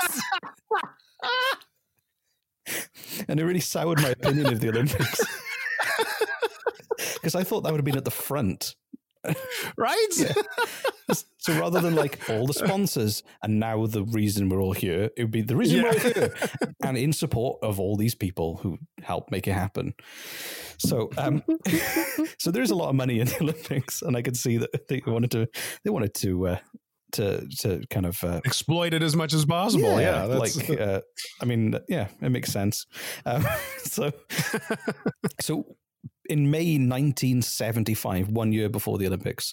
and 3.28 3.40
it 3.40 3.44
really 3.44 3.60
soured 3.60 4.00
my 4.02 4.10
opinion 4.10 4.46
of 4.46 4.60
the 4.60 4.68
olympics 4.68 5.20
because 7.14 7.34
i 7.34 7.42
thought 7.42 7.62
that 7.62 7.72
would 7.72 7.80
have 7.80 7.84
been 7.84 7.96
at 7.96 8.04
the 8.04 8.10
front 8.10 8.76
right? 9.76 10.34
so 11.38 11.58
rather 11.58 11.80
than 11.80 11.94
like 11.94 12.18
all 12.28 12.46
the 12.46 12.54
sponsors 12.54 13.22
and 13.42 13.60
now 13.60 13.86
the 13.86 14.02
reason 14.04 14.48
we're 14.48 14.62
all 14.62 14.72
here 14.72 15.10
it 15.16 15.22
would 15.22 15.30
be 15.30 15.42
the 15.42 15.56
reason 15.56 15.82
we're 15.82 15.90
all 15.90 15.98
here 15.98 16.34
and 16.82 16.96
in 16.96 17.12
support 17.12 17.58
of 17.62 17.78
all 17.78 17.96
these 17.96 18.14
people 18.14 18.56
who 18.58 18.78
help 19.02 19.30
make 19.30 19.46
it 19.46 19.52
happen 19.52 19.94
so 20.78 21.10
um 21.18 21.42
so 22.38 22.50
there's 22.50 22.70
a 22.70 22.74
lot 22.74 22.88
of 22.88 22.94
money 22.94 23.20
in 23.20 23.26
the 23.26 23.36
olympics 23.42 24.02
and 24.02 24.16
i 24.16 24.22
could 24.22 24.36
see 24.36 24.56
that 24.56 24.88
they 24.88 25.02
wanted 25.06 25.30
to 25.30 25.46
they 25.84 25.90
wanted 25.90 26.14
to 26.14 26.46
uh 26.48 26.58
to 27.12 27.46
to 27.58 27.82
kind 27.90 28.06
of 28.06 28.22
uh, 28.24 28.40
Exploit 28.44 28.92
it 28.92 29.02
as 29.02 29.14
much 29.14 29.32
as 29.32 29.44
possible. 29.44 30.00
Yeah, 30.00 30.26
that's, 30.26 30.68
like 30.68 30.80
uh, 30.80 31.00
I 31.40 31.44
mean, 31.44 31.78
yeah, 31.88 32.08
it 32.20 32.30
makes 32.30 32.52
sense. 32.52 32.86
Um, 33.24 33.46
so, 33.78 34.10
so 35.40 35.76
in 36.28 36.50
May 36.50 36.76
1975, 36.78 38.28
one 38.28 38.52
year 38.52 38.68
before 38.68 38.98
the 38.98 39.06
Olympics, 39.06 39.52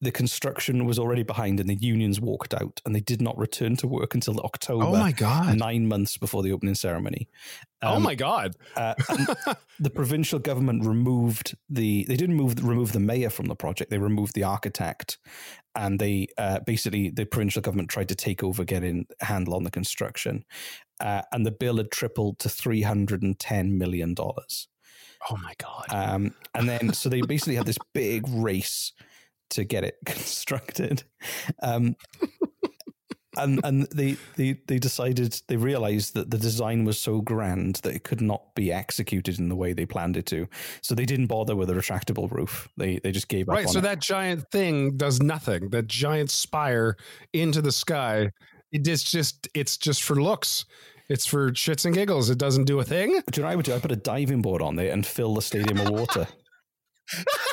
the 0.00 0.10
construction 0.10 0.84
was 0.84 0.98
already 0.98 1.22
behind, 1.22 1.60
and 1.60 1.68
the 1.68 1.76
unions 1.76 2.20
walked 2.20 2.54
out, 2.54 2.80
and 2.84 2.92
they 2.92 3.00
did 3.00 3.22
not 3.22 3.38
return 3.38 3.76
to 3.76 3.86
work 3.86 4.14
until 4.14 4.40
October. 4.40 4.84
oh 4.84 4.92
my 4.96 5.12
god! 5.12 5.56
Nine 5.56 5.86
months 5.86 6.16
before 6.18 6.42
the 6.42 6.50
opening 6.50 6.74
ceremony. 6.74 7.28
oh 7.82 7.94
Um, 7.96 8.02
my 8.02 8.16
god! 8.16 8.56
uh, 8.76 8.94
the 9.78 9.90
provincial 9.90 10.40
government 10.40 10.84
removed 10.84 11.56
the 11.70 12.04
they 12.08 12.16
didn't 12.16 12.34
move 12.34 12.64
remove 12.64 12.90
the 12.92 12.98
mayor 13.00 13.30
from 13.30 13.46
the 13.46 13.54
project 13.54 13.90
they 13.90 13.98
removed 13.98 14.34
the 14.34 14.42
architect 14.44 15.18
and 15.76 15.98
they 16.00 16.26
uh, 16.36 16.58
basically 16.66 17.10
the 17.10 17.24
provincial 17.24 17.62
government 17.62 17.88
tried 17.88 18.08
to 18.08 18.14
take 18.14 18.42
over 18.42 18.64
getting 18.64 19.06
handle 19.20 19.54
on 19.54 19.62
the 19.64 19.70
construction 19.70 20.44
uh, 21.00 21.22
and 21.32 21.46
the 21.46 21.50
bill 21.52 21.76
had 21.78 21.90
tripled 21.90 22.38
to 22.40 22.48
310 22.48 23.78
million 23.78 24.14
dollars 24.14 24.68
Oh 25.30 25.36
my 25.36 25.52
god! 25.58 25.86
um, 25.90 26.34
and 26.54 26.68
then 26.68 26.92
so 26.92 27.08
they 27.08 27.20
basically 27.22 27.56
had 27.56 27.66
this 27.66 27.78
big 27.94 28.24
race 28.28 28.92
to 29.50 29.64
get 29.64 29.84
it 29.84 29.96
constructed 30.06 31.04
um, 31.62 31.94
and 33.36 33.60
and 33.64 33.82
they, 33.94 34.16
they 34.36 34.58
they 34.66 34.78
decided 34.78 35.40
they 35.48 35.56
realized 35.56 36.14
that 36.14 36.30
the 36.30 36.38
design 36.38 36.84
was 36.84 36.98
so 36.98 37.20
grand 37.20 37.76
that 37.76 37.94
it 37.94 38.04
could 38.04 38.20
not 38.20 38.54
be 38.54 38.70
executed 38.72 39.38
in 39.38 39.48
the 39.48 39.56
way 39.56 39.72
they 39.72 39.86
planned 39.86 40.16
it 40.16 40.26
to 40.26 40.46
so 40.82 40.94
they 40.94 41.06
didn't 41.06 41.28
bother 41.28 41.56
with 41.56 41.70
a 41.70 41.74
retractable 41.74 42.30
roof 42.30 42.68
they 42.76 42.98
they 42.98 43.10
just 43.12 43.28
gave 43.28 43.48
up 43.48 43.54
right. 43.54 43.66
on 43.66 43.72
So 43.72 43.78
it. 43.78 43.82
that 43.82 44.00
giant 44.00 44.44
thing 44.50 44.96
does 44.96 45.20
nothing. 45.22 45.70
That 45.70 45.86
giant 45.86 46.30
spire 46.30 46.96
into 47.32 47.62
the 47.62 47.72
sky. 47.72 48.30
It 48.70 48.86
is 48.88 49.02
just. 49.04 49.48
It's 49.54 49.76
just 49.76 50.02
for 50.02 50.16
looks. 50.20 50.64
It's 51.12 51.26
for 51.26 51.50
shits 51.50 51.84
and 51.84 51.94
giggles. 51.94 52.30
It 52.30 52.38
doesn't 52.38 52.64
do 52.64 52.80
a 52.80 52.84
thing. 52.84 53.08
do 53.08 53.14
you 53.36 53.42
know 53.42 53.48
what 53.48 53.52
I 53.52 53.56
would 53.56 53.66
do? 53.66 53.74
I 53.74 53.80
put 53.80 53.92
a 53.92 53.96
diving 53.96 54.40
board 54.40 54.62
on 54.62 54.76
there 54.76 54.90
and 54.90 55.04
fill 55.04 55.34
the 55.34 55.42
stadium 55.42 55.76
with 55.78 55.90
water 55.90 56.26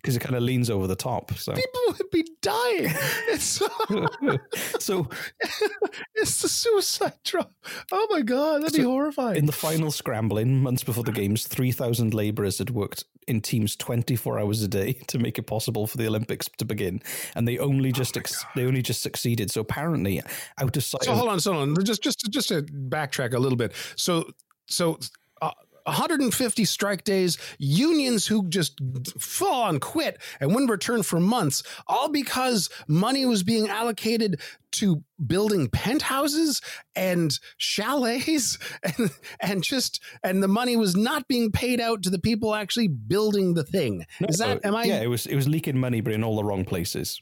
because 0.00 0.16
it 0.16 0.20
kind 0.20 0.34
of 0.34 0.42
leans 0.42 0.70
over 0.70 0.86
the 0.86 0.96
top. 0.96 1.32
So, 1.34 1.52
People 1.52 1.80
would 1.88 2.10
be 2.10 2.24
dying. 2.40 2.88
It's 3.28 3.44
so 3.44 3.68
it's 6.14 6.42
the 6.42 6.48
suicide 6.48 7.12
drop. 7.24 7.52
Oh 7.92 8.06
my 8.10 8.22
god, 8.22 8.62
that'd 8.62 8.76
be 8.76 8.82
horrifying. 8.82 9.36
in 9.36 9.46
the 9.46 9.52
final 9.52 9.90
scrambling 9.90 10.62
months 10.62 10.82
before 10.82 11.04
the 11.04 11.12
games, 11.12 11.46
three 11.46 11.72
thousand 11.72 12.14
labourers 12.14 12.58
had 12.58 12.70
worked 12.70 13.04
in 13.28 13.40
teams 13.40 13.76
twenty 13.76 14.16
four 14.16 14.38
hours 14.38 14.62
a 14.62 14.68
day 14.68 14.94
to 15.08 15.18
make 15.18 15.38
it 15.38 15.46
possible 15.46 15.86
for 15.86 15.96
the 15.98 16.06
Olympics 16.06 16.48
to 16.58 16.64
begin, 16.64 17.00
and 17.36 17.46
they 17.46 17.58
only 17.58 17.92
just 17.92 18.16
ex- 18.16 18.44
they 18.56 18.64
only 18.64 18.82
just 18.82 19.02
succeeded. 19.02 19.50
So 19.50 19.60
apparently, 19.60 20.20
out 20.58 20.76
of 20.76 20.82
sight. 20.82 21.04
So 21.04 21.14
hold 21.14 21.28
on, 21.28 21.40
so 21.40 21.52
hold 21.52 21.78
on. 21.78 21.84
Just 21.84 22.02
just 22.02 22.26
just 22.30 22.48
to 22.48 22.62
backtrack 22.62 23.34
a 23.34 23.38
little 23.38 23.56
bit. 23.58 23.72
So 23.96 24.30
so. 24.66 24.98
Uh, 25.42 25.52
150 25.90 26.64
strike 26.64 27.04
days, 27.04 27.36
unions 27.58 28.26
who 28.26 28.48
just 28.48 28.80
full 29.18 29.52
on 29.52 29.80
quit 29.80 30.20
and 30.40 30.52
wouldn't 30.52 30.70
return 30.70 31.02
for 31.02 31.20
months, 31.20 31.62
all 31.86 32.08
because 32.08 32.70
money 32.86 33.26
was 33.26 33.42
being 33.42 33.68
allocated 33.68 34.40
to 34.72 35.02
building 35.26 35.68
penthouses 35.68 36.60
and 36.94 37.38
chalets 37.58 38.56
and, 38.82 39.10
and 39.40 39.62
just, 39.64 40.00
and 40.22 40.42
the 40.42 40.48
money 40.48 40.76
was 40.76 40.96
not 40.96 41.26
being 41.28 41.50
paid 41.50 41.80
out 41.80 42.02
to 42.04 42.10
the 42.10 42.20
people 42.20 42.54
actually 42.54 42.88
building 42.88 43.54
the 43.54 43.64
thing. 43.64 44.06
Is 44.28 44.38
that, 44.38 44.64
am 44.64 44.76
I 44.76 44.84
Yeah, 44.84 45.02
it 45.02 45.08
was 45.08 45.26
it 45.26 45.34
was 45.34 45.48
leaking 45.48 45.78
money, 45.78 46.00
but 46.00 46.12
in 46.12 46.22
all 46.22 46.36
the 46.36 46.44
wrong 46.44 46.64
places. 46.64 47.20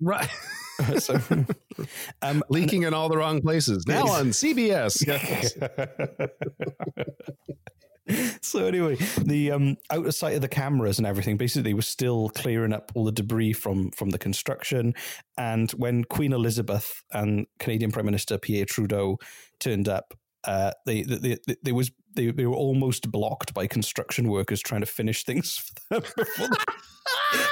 right? 0.00 0.28
so, 0.98 1.20
um, 2.22 2.42
Leaking 2.48 2.82
in 2.84 2.94
all 2.94 3.08
the 3.08 3.16
wrong 3.16 3.40
places. 3.40 3.84
Now 3.86 4.06
on 4.08 4.28
CBS. 4.28 5.04
so 8.42 8.66
anyway, 8.66 8.96
the 9.18 9.52
um, 9.52 9.76
out 9.90 10.06
of 10.06 10.14
sight 10.14 10.34
of 10.34 10.42
the 10.42 10.48
cameras 10.48 10.98
and 10.98 11.06
everything, 11.06 11.36
basically, 11.36 11.74
was 11.74 11.88
still 11.88 12.30
clearing 12.30 12.72
up 12.72 12.92
all 12.94 13.04
the 13.04 13.12
debris 13.12 13.52
from 13.52 13.90
from 13.90 14.10
the 14.10 14.18
construction. 14.18 14.94
And 15.36 15.70
when 15.72 16.04
Queen 16.04 16.32
Elizabeth 16.32 17.02
and 17.12 17.46
Canadian 17.58 17.92
Prime 17.92 18.06
Minister 18.06 18.38
Pierre 18.38 18.66
Trudeau 18.66 19.18
turned 19.58 19.88
up, 19.88 20.14
uh, 20.44 20.72
they, 20.86 21.02
they, 21.02 21.38
they, 21.46 21.56
they 21.62 21.72
was 21.72 21.90
they, 22.14 22.30
they 22.30 22.46
were 22.46 22.56
almost 22.56 23.10
blocked 23.10 23.54
by 23.54 23.66
construction 23.66 24.28
workers 24.28 24.60
trying 24.60 24.80
to 24.80 24.86
finish 24.86 25.24
things 25.24 25.56
for, 25.88 26.00
them 26.00 26.12
before 26.16 26.48
the, 26.48 26.56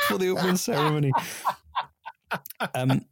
for 0.08 0.18
the 0.18 0.28
opening 0.28 0.56
ceremony. 0.56 1.12
Um, 2.74 3.04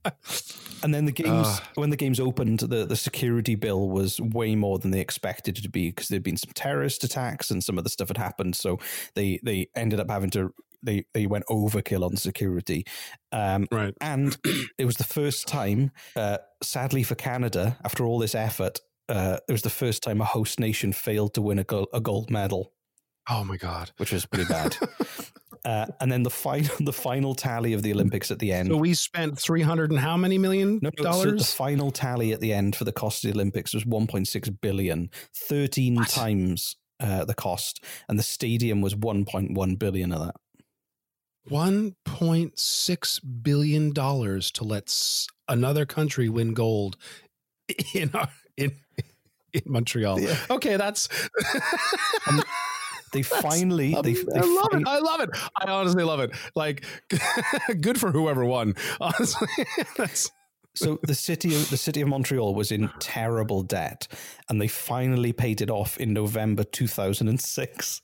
and 0.83 0.95
then 0.95 1.05
the 1.07 1.13
games, 1.13 1.47
Ah. 1.49 1.69
when 1.75 1.91
the 1.91 1.97
games 1.97 2.21
opened, 2.21 2.61
the, 2.61 2.85
the 2.87 2.97
security 2.97 3.55
bill 3.55 3.89
was 3.89 4.21
way 4.21 4.55
more 4.55 4.79
than 4.79 4.91
they 4.91 5.01
expected 5.01 5.59
it 5.59 5.63
to 5.63 5.71
be 5.71 5.91
because 5.91 6.09
there'd 6.09 6.23
been 6.23 6.37
some 6.37 6.53
terrorist 6.55 7.05
attacks 7.05 7.51
and 7.51 7.63
some 7.65 7.79
of 7.79 7.85
the 7.85 7.91
stuff 7.91 8.09
had 8.09 8.19
happened. 8.19 8.57
So 8.57 8.79
they 9.15 9.41
they 9.43 9.69
ended 9.75 10.01
up 10.01 10.11
having 10.11 10.31
to 10.31 10.53
they 10.83 11.05
they 11.15 11.27
went 11.27 11.47
overkill 11.47 12.05
on 12.05 12.17
security. 12.17 12.85
Um, 13.33 13.67
Right. 13.73 13.95
and 14.01 14.37
it 14.79 14.85
was 14.85 14.97
the 14.97 15.05
first 15.05 15.47
time, 15.49 15.91
uh, 16.15 16.39
sadly 16.63 17.03
for 17.03 17.15
Canada, 17.15 17.79
after 17.85 18.05
all 18.05 18.19
this 18.19 18.35
effort, 18.35 18.81
uh, 19.09 19.39
it 19.49 19.53
was 19.53 19.63
the 19.63 19.71
first 19.71 20.03
time 20.03 20.21
a 20.21 20.25
host 20.25 20.61
nation 20.61 20.93
failed 20.93 21.33
to 21.35 21.43
win 21.43 21.59
a, 21.59 21.65
go- 21.65 21.87
a 21.93 22.01
gold 22.01 22.31
medal 22.31 22.73
Oh 23.29 23.43
my 23.45 23.57
God. 23.57 23.91
which 23.97 24.13
was 24.13 24.27
pretty 24.27 24.49
bad. 24.49 24.77
uh, 25.67 25.85
and 26.01 26.11
then 26.13 26.23
the 26.23 26.31
final 26.31 26.75
the 26.81 26.93
final 26.93 27.35
tally 27.35 27.73
of 27.75 27.83
the 27.83 27.93
Olympics 27.93 28.31
at 28.31 28.39
the 28.39 28.53
end. 28.53 28.69
So 28.71 28.77
we 28.77 28.95
spent 28.95 29.39
300 29.39 29.91
and 29.91 29.99
how 29.99 30.17
many 30.17 30.39
million 30.39 30.79
no, 30.81 30.91
no, 31.01 31.13
so 31.13 31.31
the 31.33 31.45
final 31.45 31.91
tally 31.91 32.33
at 32.33 32.41
the 32.41 32.53
end 32.53 32.77
for 32.77 32.85
the 32.85 32.93
cost 32.93 33.25
of 33.25 33.33
the 33.33 33.37
Olympics 33.37 33.75
was 33.75 33.85
1.6 33.85 34.61
billion, 34.63 35.11
13 35.35 35.97
What? 35.97 36.09
times 36.09 36.77
uh, 37.01 37.25
the 37.25 37.35
cost, 37.35 37.85
and 38.09 38.19
the 38.19 38.23
stadium 38.23 38.81
was 38.81 38.95
1.1 38.95 39.79
billion 39.79 40.13
of 40.13 40.21
that. 40.25 40.37
One 41.49 41.95
point 42.05 42.59
six 42.59 43.19
billion 43.21 43.93
dollars 43.93 44.51
to 44.53 44.65
let 44.65 44.85
s- 44.89 45.27
another 45.49 45.85
country 45.85 46.29
win 46.29 46.55
gold 46.55 46.97
in 47.95 48.11
our, 48.15 48.29
in 48.57 48.73
in 49.53 49.63
Montreal. 49.67 50.21
Yeah. 50.21 50.37
Okay, 50.51 50.77
that's. 50.77 51.09
They 53.23 53.41
finally, 53.41 53.97
they, 54.03 54.17
um, 54.17 54.27
they 54.33 54.41
I 54.41 54.43
love 54.43 54.69
fin- 54.73 54.81
it. 54.83 54.89
I 54.89 54.99
love 54.99 55.21
it. 55.21 55.31
I 55.57 55.71
honestly 55.71 56.05
love 56.05 56.21
it. 56.21 56.31
Like, 56.55 56.85
good 57.81 57.99
for 58.01 58.11
whoever 58.11 58.45
won. 58.45 58.75
Honestly, 59.01 59.49
that's 59.97 60.31
So 60.75 60.99
the 61.03 61.15
city 61.15 61.55
of 61.55 61.71
the 61.71 61.77
city 61.77 62.01
of 62.03 62.09
Montreal 62.09 62.55
was 62.55 62.71
in 62.71 62.91
terrible 62.99 63.63
debt, 63.63 64.09
and 64.49 64.61
they 64.61 64.69
finally 64.69 65.33
paid 65.33 65.61
it 65.63 65.71
off 65.71 65.97
in 65.99 66.13
November 66.13 66.65
2006. 66.65 68.03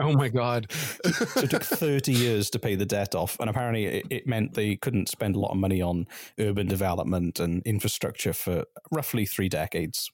oh 0.00 0.12
my 0.12 0.28
god. 0.28 0.70
So 0.72 1.40
it 1.42 1.50
took 1.50 1.62
30 1.64 2.12
years 2.12 2.50
to 2.50 2.58
pay 2.58 2.74
the 2.76 2.86
debt 2.86 3.14
off, 3.14 3.36
and 3.40 3.48
apparently 3.50 3.84
it, 3.86 4.06
it 4.10 4.26
meant 4.26 4.54
they 4.54 4.76
couldn't 4.76 5.08
spend 5.08 5.36
a 5.36 5.40
lot 5.40 5.50
of 5.52 5.56
money 5.56 5.80
on 5.82 6.06
urban 6.38 6.66
development 6.68 7.40
and 7.40 7.62
infrastructure 7.64 8.32
for 8.32 8.64
roughly 8.92 9.26
three 9.26 9.48
decades. 9.48 10.10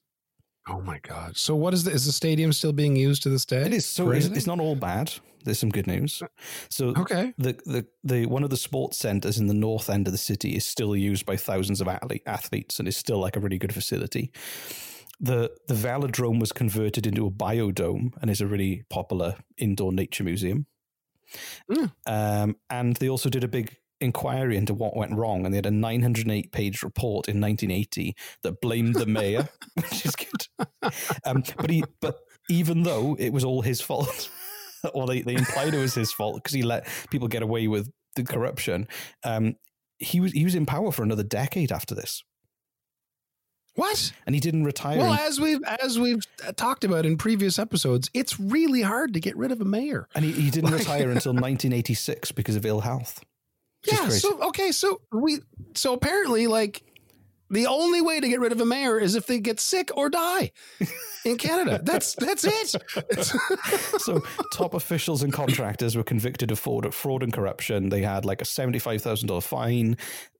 Oh 0.70 0.80
my 0.82 0.98
god. 1.00 1.36
So 1.36 1.56
what 1.56 1.74
is 1.74 1.84
the 1.84 1.90
is 1.90 2.06
the 2.06 2.12
stadium 2.12 2.52
still 2.52 2.72
being 2.72 2.94
used 2.96 3.22
to 3.24 3.28
this 3.28 3.44
day? 3.44 3.62
It 3.62 3.74
is 3.74 3.86
so 3.86 4.10
it's, 4.10 4.26
it's 4.26 4.46
not 4.46 4.60
all 4.60 4.76
bad. 4.76 5.12
There's 5.44 5.58
some 5.58 5.70
good 5.70 5.86
news. 5.86 6.22
So 6.68 6.88
Okay. 6.96 7.32
the, 7.38 7.54
the 7.64 7.86
the 8.04 8.26
one 8.26 8.44
of 8.44 8.50
the 8.50 8.56
sports 8.56 8.98
centers 8.98 9.38
in 9.38 9.46
the 9.46 9.54
north 9.54 9.88
end 9.90 10.06
of 10.06 10.12
the 10.12 10.18
city 10.18 10.54
is 10.54 10.66
still 10.66 10.94
used 10.94 11.24
by 11.26 11.36
thousands 11.36 11.80
of 11.80 11.88
athlete, 11.88 12.22
athletes 12.26 12.78
and 12.78 12.86
is 12.86 12.96
still 12.96 13.18
like 13.18 13.36
a 13.36 13.40
really 13.40 13.58
good 13.58 13.72
facility. 13.74 14.30
The 15.18 15.50
the 15.66 15.74
velodrome 15.74 16.40
was 16.40 16.52
converted 16.52 17.06
into 17.06 17.26
a 17.26 17.30
biodome 17.30 18.12
and 18.20 18.30
is 18.30 18.40
a 18.40 18.46
really 18.46 18.84
popular 18.90 19.36
indoor 19.56 19.92
nature 19.92 20.24
museum. 20.24 20.66
Mm. 21.70 21.92
Um, 22.06 22.56
and 22.68 22.96
they 22.96 23.08
also 23.08 23.28
did 23.28 23.44
a 23.44 23.48
big 23.48 23.76
inquiry 24.00 24.56
into 24.56 24.74
what 24.74 24.96
went 24.96 25.12
wrong, 25.14 25.44
and 25.44 25.52
they 25.52 25.58
had 25.58 25.66
a 25.66 25.70
908 25.70 26.52
page 26.52 26.82
report 26.82 27.28
in 27.28 27.40
1980 27.40 28.14
that 28.42 28.60
blamed 28.60 28.94
the 28.94 29.06
mayor, 29.06 29.48
which 29.74 30.06
is 30.06 30.16
good. 30.16 30.68
Um, 31.24 31.42
but 31.56 31.70
he, 31.70 31.84
but 32.00 32.18
even 32.48 32.82
though 32.82 33.16
it 33.18 33.32
was 33.32 33.44
all 33.44 33.62
his 33.62 33.80
fault, 33.80 34.30
or 34.94 35.06
they, 35.06 35.22
they 35.22 35.34
implied 35.34 35.74
it 35.74 35.78
was 35.78 35.94
his 35.94 36.12
fault 36.12 36.36
because 36.36 36.54
he 36.54 36.62
let 36.62 36.86
people 37.10 37.28
get 37.28 37.42
away 37.42 37.68
with 37.68 37.90
the 38.16 38.24
corruption, 38.24 38.88
um, 39.24 39.56
he 39.98 40.20
was 40.20 40.32
he 40.32 40.44
was 40.44 40.54
in 40.54 40.64
power 40.66 40.90
for 40.90 41.02
another 41.02 41.22
decade 41.22 41.70
after 41.70 41.94
this, 41.94 42.24
What? 43.74 44.12
and 44.26 44.34
he 44.34 44.40
didn't 44.40 44.64
retire. 44.64 44.98
Well, 44.98 45.12
as 45.12 45.38
we've 45.40 45.60
as 45.82 45.98
we've 45.98 46.20
talked 46.56 46.84
about 46.84 47.04
in 47.06 47.16
previous 47.18 47.58
episodes, 47.58 48.10
it's 48.14 48.40
really 48.40 48.82
hard 48.82 49.12
to 49.14 49.20
get 49.20 49.36
rid 49.36 49.52
of 49.52 49.60
a 49.60 49.64
mayor. 49.64 50.08
and 50.14 50.24
he, 50.24 50.32
he 50.32 50.50
didn't 50.50 50.70
retire 50.78 51.10
until 51.10 51.32
1986 51.32 52.32
because 52.32 52.56
of 52.56 52.64
ill 52.66 52.80
health. 52.80 53.22
Yeah. 53.84 54.08
So 54.08 54.42
okay. 54.48 54.72
So 54.72 55.00
we. 55.12 55.38
So 55.74 55.94
apparently, 55.94 56.46
like, 56.46 56.82
the 57.50 57.66
only 57.66 58.00
way 58.00 58.20
to 58.20 58.28
get 58.28 58.40
rid 58.40 58.52
of 58.52 58.60
a 58.60 58.64
mayor 58.64 58.98
is 58.98 59.16
if 59.16 59.26
they 59.26 59.40
get 59.40 59.58
sick 59.58 59.90
or 59.96 60.08
die 60.08 60.52
in 61.24 61.36
Canada. 61.36 61.80
That's 61.82 62.14
that's 62.14 62.44
it. 62.44 62.80
so 64.00 64.22
top 64.52 64.74
officials 64.74 65.22
and 65.22 65.32
contractors 65.32 65.96
were 65.96 66.04
convicted 66.04 66.50
of 66.50 66.58
fraud, 66.58 66.92
fraud 66.94 67.22
and 67.22 67.32
corruption. 67.32 67.88
They 67.88 68.02
had 68.02 68.24
like 68.24 68.40
a 68.40 68.44
seventy-five 68.44 69.02
thousand 69.02 69.28
dollar 69.28 69.40
fine. 69.40 69.96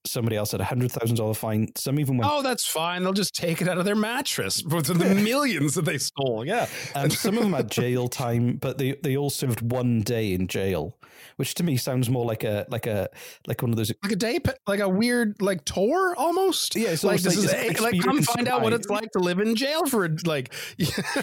Somebody 0.07 0.37
else 0.37 0.53
had 0.53 0.61
a 0.61 0.65
hundred 0.65 0.93
thousand 0.93 1.17
dollar 1.17 1.35
fine. 1.35 1.69
Some 1.77 2.01
even 2.01 2.17
went. 2.17 2.31
oh, 2.33 2.43
that's 2.43 2.67
fine. 2.67 3.03
They'll 3.03 3.13
just 3.13 3.35
take 3.35 3.61
it 3.61 3.69
out 3.69 3.77
of 3.79 3.85
their 3.85 3.95
mattress 3.95 4.61
for 4.69 4.81
the 4.81 4.95
millions 5.15 5.75
that 5.75 5.85
they 5.85 5.99
stole. 5.99 6.45
Yeah. 6.47 6.67
And 6.95 7.13
some 7.13 7.37
of 7.37 7.43
them 7.43 7.53
had 7.53 7.71
jail 7.71 8.09
time, 8.09 8.57
but 8.57 8.79
they, 8.79 8.93
they 9.03 9.17
all 9.17 9.29
served 9.31 9.61
one 9.61 10.01
day 10.01 10.33
in 10.33 10.49
jail, 10.49 10.97
which 11.37 11.55
to 11.57 11.63
me 11.65 11.77
sounds 11.77 12.09
more 12.09 12.25
like 12.25 12.45
a 12.45 12.65
like 12.71 12.87
a 12.87 13.09
like 13.47 13.61
one 13.61 13.71
of 13.73 13.77
those. 13.77 13.93
Like 14.03 14.13
a 14.13 14.17
day, 14.17 14.39
like 14.67 14.81
a 14.81 14.89
weird, 14.89 15.41
like 15.43 15.65
tour 15.67 16.15
almost. 16.17 16.77
Yeah, 16.77 16.89
it's 16.91 17.05
like 17.05 17.21
this 17.21 17.37
like 17.37 17.71
is 17.73 17.79
a, 17.79 17.83
like 17.83 18.01
come 18.01 18.23
find 18.23 18.49
out 18.49 18.63
what 18.63 18.73
it's 18.73 18.89
like 18.89 19.11
to 19.13 19.19
live 19.19 19.39
in 19.39 19.55
jail 19.55 19.85
for 19.87 20.09
like 20.25 20.55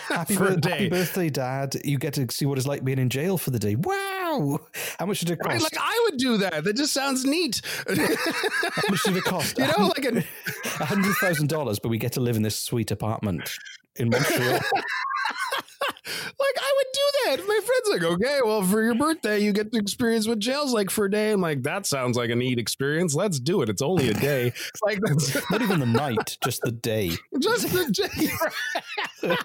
Happy, 0.07 0.35
for 0.35 0.47
a 0.47 0.51
bir- 0.51 0.59
day. 0.59 0.69
happy 0.69 0.89
birthday, 0.89 1.29
Dad! 1.29 1.75
You 1.83 1.97
get 1.97 2.13
to 2.13 2.27
see 2.31 2.45
what 2.45 2.59
it's 2.59 2.67
like 2.67 2.83
being 2.83 2.99
in 2.99 3.09
jail 3.09 3.39
for 3.39 3.49
the 3.49 3.59
day. 3.59 3.75
Wow! 3.75 4.59
How 4.99 5.07
much 5.07 5.21
did 5.21 5.31
it 5.31 5.39
cost? 5.39 5.49
Right, 5.49 5.61
like 5.63 5.77
I 5.79 6.07
would 6.09 6.17
do 6.19 6.37
that. 6.37 6.63
That 6.63 6.75
just 6.75 6.93
sounds 6.93 7.25
neat. 7.25 7.61
How 8.73 8.81
much 8.89 9.03
did 9.03 9.17
it 9.17 9.23
cost? 9.23 9.57
you 9.57 9.67
know, 9.67 9.87
like 9.87 10.05
a 10.05 10.23
hundred 10.85 11.15
thousand 11.17 11.49
dollars, 11.49 11.79
but 11.79 11.89
we 11.89 11.97
get 11.97 12.13
to 12.13 12.19
live 12.21 12.35
in 12.35 12.43
this 12.43 12.59
sweet 12.61 12.91
apartment 12.91 13.49
in 13.95 14.09
Montreal. 14.09 14.51
like 16.39 16.55
I 16.59 16.73
would 16.75 16.87
do 16.93 17.01
that. 17.25 17.47
My 17.47 17.59
friend's 17.65 17.89
like, 18.03 18.03
okay, 18.13 18.39
well, 18.45 18.61
for 18.63 18.83
your 18.83 18.95
birthday, 18.95 19.39
you 19.39 19.51
get 19.53 19.71
to 19.71 19.77
experience 19.79 20.27
what 20.27 20.39
jail's 20.39 20.73
like 20.73 20.89
for 20.89 21.05
a 21.05 21.11
day. 21.11 21.31
I'm 21.31 21.41
like, 21.41 21.63
that 21.63 21.85
sounds 21.85 22.17
like 22.17 22.29
a 22.29 22.35
neat 22.35 22.59
experience. 22.59 23.15
Let's 23.15 23.39
do 23.39 23.61
it. 23.61 23.69
It's 23.69 23.81
only 23.81 24.09
a 24.09 24.13
day. 24.13 24.53
like 24.83 24.99
Not 25.51 25.61
even 25.61 25.79
the 25.79 25.85
night, 25.85 26.37
just 26.43 26.61
the 26.61 26.71
day. 26.71 27.11
just 27.39 27.71
the 27.71 28.09
day. 29.21 29.35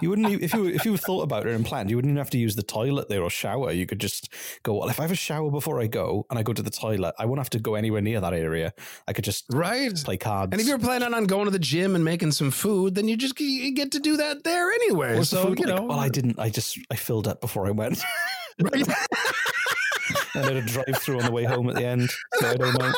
You 0.00 0.10
wouldn't 0.10 0.42
if 0.42 0.54
you 0.54 0.66
if 0.66 0.84
you 0.84 0.96
thought 0.96 1.22
about 1.22 1.46
it 1.46 1.54
and 1.54 1.64
planned. 1.64 1.90
You 1.90 1.96
wouldn't 1.96 2.10
even 2.10 2.18
have 2.18 2.30
to 2.30 2.38
use 2.38 2.56
the 2.56 2.62
toilet 2.62 3.08
there 3.08 3.22
or 3.22 3.30
shower. 3.30 3.72
You 3.72 3.86
could 3.86 4.00
just 4.00 4.28
go. 4.62 4.74
Well, 4.74 4.88
if 4.88 4.98
I 4.98 5.02
have 5.02 5.10
a 5.10 5.16
shower 5.16 5.50
before 5.50 5.80
I 5.80 5.86
go 5.86 6.26
and 6.30 6.38
I 6.38 6.42
go 6.42 6.52
to 6.52 6.62
the 6.62 6.70
toilet, 6.70 7.14
I 7.18 7.26
won't 7.26 7.38
have 7.38 7.50
to 7.50 7.58
go 7.58 7.74
anywhere 7.74 8.00
near 8.00 8.20
that 8.20 8.34
area. 8.34 8.72
I 9.06 9.12
could 9.12 9.24
just 9.24 9.44
right. 9.50 9.94
play 10.04 10.16
cards. 10.16 10.52
And 10.52 10.60
if 10.60 10.66
you're 10.66 10.78
planning 10.78 11.14
on 11.14 11.26
going 11.26 11.44
to 11.46 11.50
the 11.50 11.58
gym 11.58 11.94
and 11.94 12.04
making 12.04 12.32
some 12.32 12.50
food, 12.50 12.94
then 12.94 13.08
you 13.08 13.16
just 13.16 13.38
you 13.40 13.72
get 13.72 13.92
to 13.92 14.00
do 14.00 14.16
that 14.16 14.44
there 14.44 14.70
anyway. 14.70 15.16
The 15.16 15.24
so 15.24 15.42
you 15.48 15.54
like? 15.54 15.66
know, 15.66 15.82
well, 15.82 16.00
I 16.00 16.08
didn't. 16.08 16.38
I 16.38 16.50
just 16.50 16.78
I 16.90 16.96
filled 16.96 17.28
up 17.28 17.40
before 17.40 17.66
I 17.66 17.70
went. 17.70 18.02
and 20.34 20.44
I 20.44 20.48
had 20.48 20.56
a 20.56 20.62
drive 20.62 20.96
through 20.98 21.18
on 21.18 21.24
the 21.24 21.32
way 21.32 21.44
home 21.44 21.68
at 21.68 21.76
the 21.76 21.84
end. 21.84 22.10
So 22.34 22.48
I 22.48 22.54
don't 22.54 22.78
know. 22.78 22.92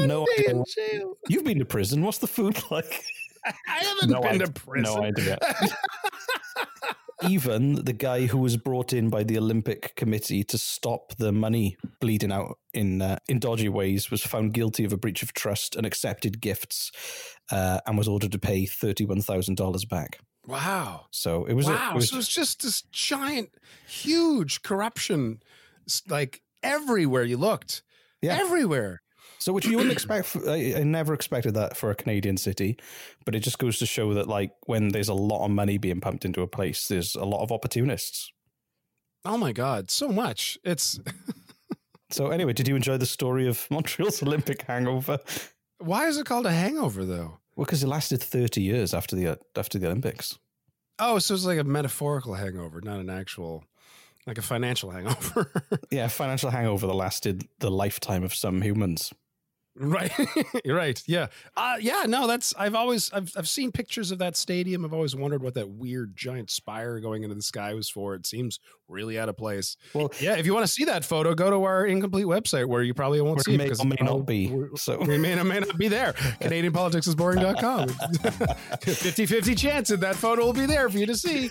One 0.00 0.08
No 0.08 0.26
day 0.36 0.44
idea. 0.44 0.50
in 0.50 0.64
jail. 0.66 1.14
You've 1.28 1.44
been 1.44 1.58
to 1.58 1.64
prison. 1.64 2.02
What's 2.02 2.18
the 2.18 2.26
food 2.26 2.58
like? 2.70 3.04
I 3.44 3.52
haven't 3.84 4.08
been 4.08 4.24
idea. 4.24 4.46
to 4.46 4.52
prison. 4.52 4.94
No 4.94 5.02
idea. 5.02 5.38
Even 7.26 7.76
the 7.86 7.94
guy 7.94 8.26
who 8.26 8.36
was 8.36 8.58
brought 8.58 8.92
in 8.92 9.08
by 9.08 9.24
the 9.24 9.38
Olympic 9.38 9.96
Committee 9.96 10.44
to 10.44 10.58
stop 10.58 11.14
the 11.16 11.32
money 11.32 11.76
bleeding 11.98 12.30
out 12.30 12.58
in 12.74 13.00
uh, 13.00 13.16
in 13.26 13.38
dodgy 13.38 13.70
ways 13.70 14.10
was 14.10 14.20
found 14.22 14.52
guilty 14.52 14.84
of 14.84 14.92
a 14.92 14.98
breach 14.98 15.22
of 15.22 15.32
trust 15.32 15.76
and 15.76 15.86
accepted 15.86 16.42
gifts, 16.42 16.92
uh, 17.50 17.80
and 17.86 17.96
was 17.96 18.06
ordered 18.06 18.32
to 18.32 18.38
pay 18.38 18.66
thirty 18.66 19.06
one 19.06 19.22
thousand 19.22 19.56
dollars 19.56 19.86
back. 19.86 20.18
Wow. 20.46 21.06
So 21.10 21.46
it 21.46 21.54
was. 21.54 21.66
a- 21.68 21.72
wow. 21.72 21.92
it 21.92 21.94
was 21.96 22.10
so 22.10 22.18
it's 22.18 22.28
just 22.28 22.62
this 22.62 22.82
giant, 22.92 23.48
huge 23.88 24.60
corruption, 24.62 25.40
like 26.08 26.42
everywhere 26.62 27.24
you 27.24 27.38
looked. 27.38 27.82
Yeah. 28.20 28.36
Everywhere. 28.38 29.00
So, 29.38 29.52
which 29.52 29.66
you 29.66 29.76
wouldn't 29.76 29.92
expect. 29.92 30.26
For, 30.26 30.48
I, 30.48 30.74
I 30.78 30.82
never 30.82 31.12
expected 31.14 31.54
that 31.54 31.76
for 31.76 31.90
a 31.90 31.94
Canadian 31.94 32.36
city, 32.36 32.78
but 33.24 33.34
it 33.34 33.40
just 33.40 33.58
goes 33.58 33.78
to 33.78 33.86
show 33.86 34.14
that, 34.14 34.28
like, 34.28 34.52
when 34.66 34.88
there's 34.88 35.08
a 35.08 35.14
lot 35.14 35.44
of 35.44 35.50
money 35.50 35.78
being 35.78 36.00
pumped 36.00 36.24
into 36.24 36.42
a 36.42 36.46
place, 36.46 36.88
there's 36.88 37.14
a 37.14 37.24
lot 37.24 37.42
of 37.42 37.52
opportunists. 37.52 38.32
Oh 39.24 39.36
my 39.36 39.52
God. 39.52 39.90
So 39.90 40.08
much. 40.08 40.56
It's 40.64 41.00
So, 42.10 42.28
anyway, 42.28 42.52
did 42.52 42.68
you 42.68 42.76
enjoy 42.76 42.96
the 42.98 43.06
story 43.06 43.48
of 43.48 43.66
Montreal's 43.70 44.22
Olympic 44.22 44.62
hangover? 44.62 45.18
why 45.78 46.06
is 46.06 46.16
it 46.16 46.26
called 46.26 46.46
a 46.46 46.52
hangover 46.52 47.04
though? 47.04 47.38
Well, 47.56 47.64
because 47.64 47.82
it 47.82 47.88
lasted 47.88 48.22
thirty 48.22 48.62
years 48.62 48.94
after 48.94 49.16
the 49.16 49.28
uh, 49.28 49.36
after 49.56 49.78
the 49.78 49.86
Olympics. 49.86 50.38
Oh, 50.98 51.18
so 51.18 51.34
it's 51.34 51.44
like 51.44 51.58
a 51.58 51.64
metaphorical 51.64 52.34
hangover, 52.34 52.80
not 52.80 53.00
an 53.00 53.10
actual, 53.10 53.64
like 54.26 54.38
a 54.38 54.42
financial 54.42 54.90
hangover. 54.96 55.50
Yeah, 55.90 56.08
financial 56.08 56.50
hangover 56.50 56.86
that 56.86 56.94
lasted 56.94 57.46
the 57.58 57.70
lifetime 57.70 58.22
of 58.24 58.34
some 58.34 58.62
humans. 58.62 59.12
Right. 59.76 60.10
You're 60.64 60.76
right. 60.86 61.02
Yeah. 61.06 61.26
Uh, 61.56 61.76
yeah. 61.80 62.04
No, 62.06 62.26
that's, 62.26 62.54
I've 62.58 62.74
always, 62.74 63.12
I've, 63.12 63.32
I've 63.36 63.48
seen 63.48 63.72
pictures 63.72 64.10
of 64.10 64.18
that 64.18 64.36
stadium. 64.36 64.84
I've 64.84 64.92
always 64.94 65.14
wondered 65.16 65.42
what 65.42 65.54
that 65.54 65.68
weird 65.68 66.16
giant 66.16 66.50
spire 66.50 66.98
going 67.00 67.22
into 67.22 67.34
the 67.34 67.42
sky 67.42 67.74
was 67.74 67.88
for. 67.88 68.14
It 68.14 68.26
seems 68.26 68.58
really 68.88 69.18
out 69.18 69.28
of 69.28 69.36
place. 69.36 69.76
Well, 69.94 70.12
Yeah. 70.20 70.36
If 70.36 70.46
you 70.46 70.54
want 70.54 70.64
to 70.66 70.72
see 70.72 70.84
that 70.84 71.04
photo, 71.04 71.34
go 71.34 71.50
to 71.50 71.64
our 71.64 71.86
incomplete 71.86 72.26
website 72.26 72.66
where 72.66 72.82
you 72.82 72.94
probably 72.94 73.20
won't 73.20 73.42
see 73.44 73.54
it 73.54 73.58
because 73.58 73.84
may 73.84 73.96
all- 74.00 74.18
not 74.18 74.26
be. 74.26 74.52
So 74.76 74.98
We 75.06 75.18
may 75.18 75.38
or 75.38 75.44
may 75.44 75.60
not 75.60 75.76
be 75.76 75.88
there. 75.88 76.12
CanadianPoliticsIsBoring.com. 76.40 77.88
50 78.80 79.26
50 79.26 79.54
chance 79.54 79.88
that 79.88 80.00
that 80.00 80.16
photo 80.16 80.44
will 80.44 80.52
be 80.52 80.66
there 80.66 80.88
for 80.88 80.98
you 80.98 81.06
to 81.06 81.16
see. 81.16 81.50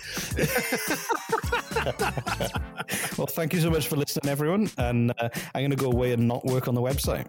well, 3.16 3.26
thank 3.26 3.52
you 3.52 3.60
so 3.60 3.70
much 3.70 3.88
for 3.88 3.96
listening, 3.96 4.30
everyone. 4.30 4.70
And 4.78 5.12
uh, 5.18 5.28
I'm 5.54 5.60
going 5.60 5.70
to 5.70 5.76
go 5.76 5.90
away 5.90 6.12
and 6.12 6.26
not 6.26 6.44
work 6.44 6.68
on 6.68 6.74
the 6.74 6.80
website. 6.82 7.26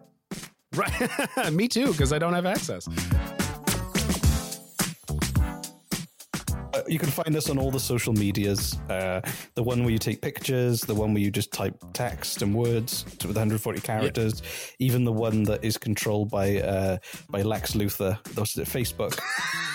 Right. 0.75 1.51
Me 1.51 1.67
too, 1.67 1.91
because 1.91 2.11
I 2.13 2.19
don't 2.19 2.33
have 2.33 2.45
access. 2.45 2.87
You 6.87 6.99
can 6.99 7.09
find 7.09 7.35
us 7.35 7.49
on 7.49 7.57
all 7.57 7.71
the 7.71 7.79
social 7.79 8.13
medias. 8.13 8.77
Uh, 8.89 9.21
the 9.55 9.63
one 9.63 9.81
where 9.83 9.91
you 9.91 9.97
take 9.99 10.21
pictures, 10.21 10.81
the 10.81 10.95
one 10.95 11.13
where 11.13 11.21
you 11.21 11.31
just 11.31 11.51
type 11.51 11.75
text 11.93 12.41
and 12.41 12.53
words 12.55 13.05
with 13.25 13.35
140 13.35 13.79
characters, 13.81 14.41
even 14.79 15.03
the 15.03 15.11
one 15.11 15.43
that 15.43 15.63
is 15.63 15.77
controlled 15.77 16.29
by 16.29 16.57
uh, 16.61 16.97
by 17.29 17.41
Lex 17.41 17.73
Luthor. 17.73 18.21
Those 18.35 18.57
at 18.57 18.67
Facebook. 18.67 19.19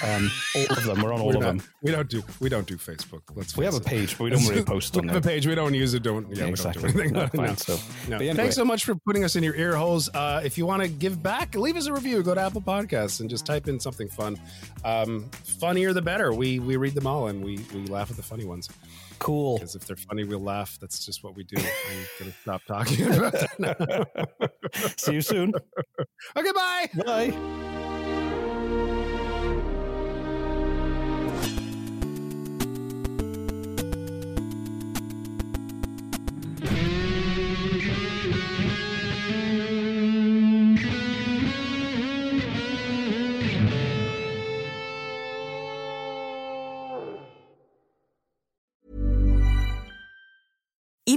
Um, 0.05 0.33
all 0.57 0.77
of 0.79 0.83
them. 0.83 1.01
We're 1.01 1.13
on 1.13 1.21
all 1.21 1.29
We're 1.29 1.37
of 1.37 1.41
not- 1.43 1.47
them. 1.59 1.63
We 1.81 1.93
don't 1.93 2.09
do 2.11 2.25
we 2.41 2.49
don't 2.49 2.67
do 2.67 2.77
Facebook. 2.77 3.21
Let's 3.37 3.57
We 3.57 3.65
have 3.65 3.75
a 3.77 3.81
page, 3.81 4.19
but 4.19 4.25
we 4.25 4.31
don't 4.31 4.45
really 4.49 4.65
post 4.65 4.97
on 4.97 5.07
We 5.07 5.13
have 5.13 5.25
a 5.25 5.29
page. 5.29 5.47
We 5.47 5.55
don't 5.55 5.75
use 5.75 5.95
it. 5.95 6.03
Don't 6.03 6.29
yeah. 6.35 6.47
Exactly. 6.47 6.91
don't 6.91 6.93
do 6.93 7.01
anything. 7.03 7.13
No, 7.15 7.27
fine, 7.29 7.47
no. 7.47 7.55
so- 7.55 7.79
No. 8.09 8.17
anyway. 8.17 8.35
Thanks 8.35 8.57
so 8.57 8.65
much 8.65 8.85
for 8.85 8.97
putting 9.07 9.23
us 9.23 9.37
in 9.37 9.45
your 9.45 9.55
ear 9.55 9.77
holes. 9.77 10.09
Uh, 10.13 10.41
if 10.45 10.59
you 10.59 10.67
want 10.67 10.83
to 10.83 10.89
give 10.89 11.23
back, 11.23 11.55
leave 11.55 11.77
us 11.77 11.87
a 11.87 11.93
review. 11.93 12.21
Go 12.25 12.35
to 12.35 12.41
Apple 12.41 12.61
Podcasts 12.63 13.21
and 13.21 13.31
just 13.31 13.47
type 13.47 13.69
in 13.69 13.79
something 13.79 14.09
fun. 14.09 14.37
Um, 14.85 15.31
funnier 15.61 15.93
the 15.93 16.03
better. 16.03 16.33
We 16.35 16.59
we 16.59 16.75
read 16.77 16.95
them 17.03 17.07
all 17.13 17.29
and 17.29 17.45
we 17.45 17.59
we 17.75 17.87
laugh 17.87 18.11
at 18.11 18.17
the 18.17 18.23
funny 18.23 18.45
ones 18.45 18.69
Cool. 19.19 19.59
because 19.59 19.77
if 19.77 19.87
they're 19.87 19.95
funny, 19.95 20.25
we'll 20.25 20.41
laugh. 20.43 20.79
That's 20.81 21.05
just 21.05 21.23
what 21.23 21.37
we 21.37 21.45
do. 21.45 21.57
I'm 21.57 22.07
gonna 22.19 22.33
stop 22.43 22.63
talking 22.67 23.07
about 23.07 23.33
that 23.33 23.59
now. 23.61 24.49
See 24.97 25.15
you 25.15 25.23
soon. 25.23 25.53
okay, 26.37 26.53
bye. 26.53 26.89
Bye. 27.07 27.79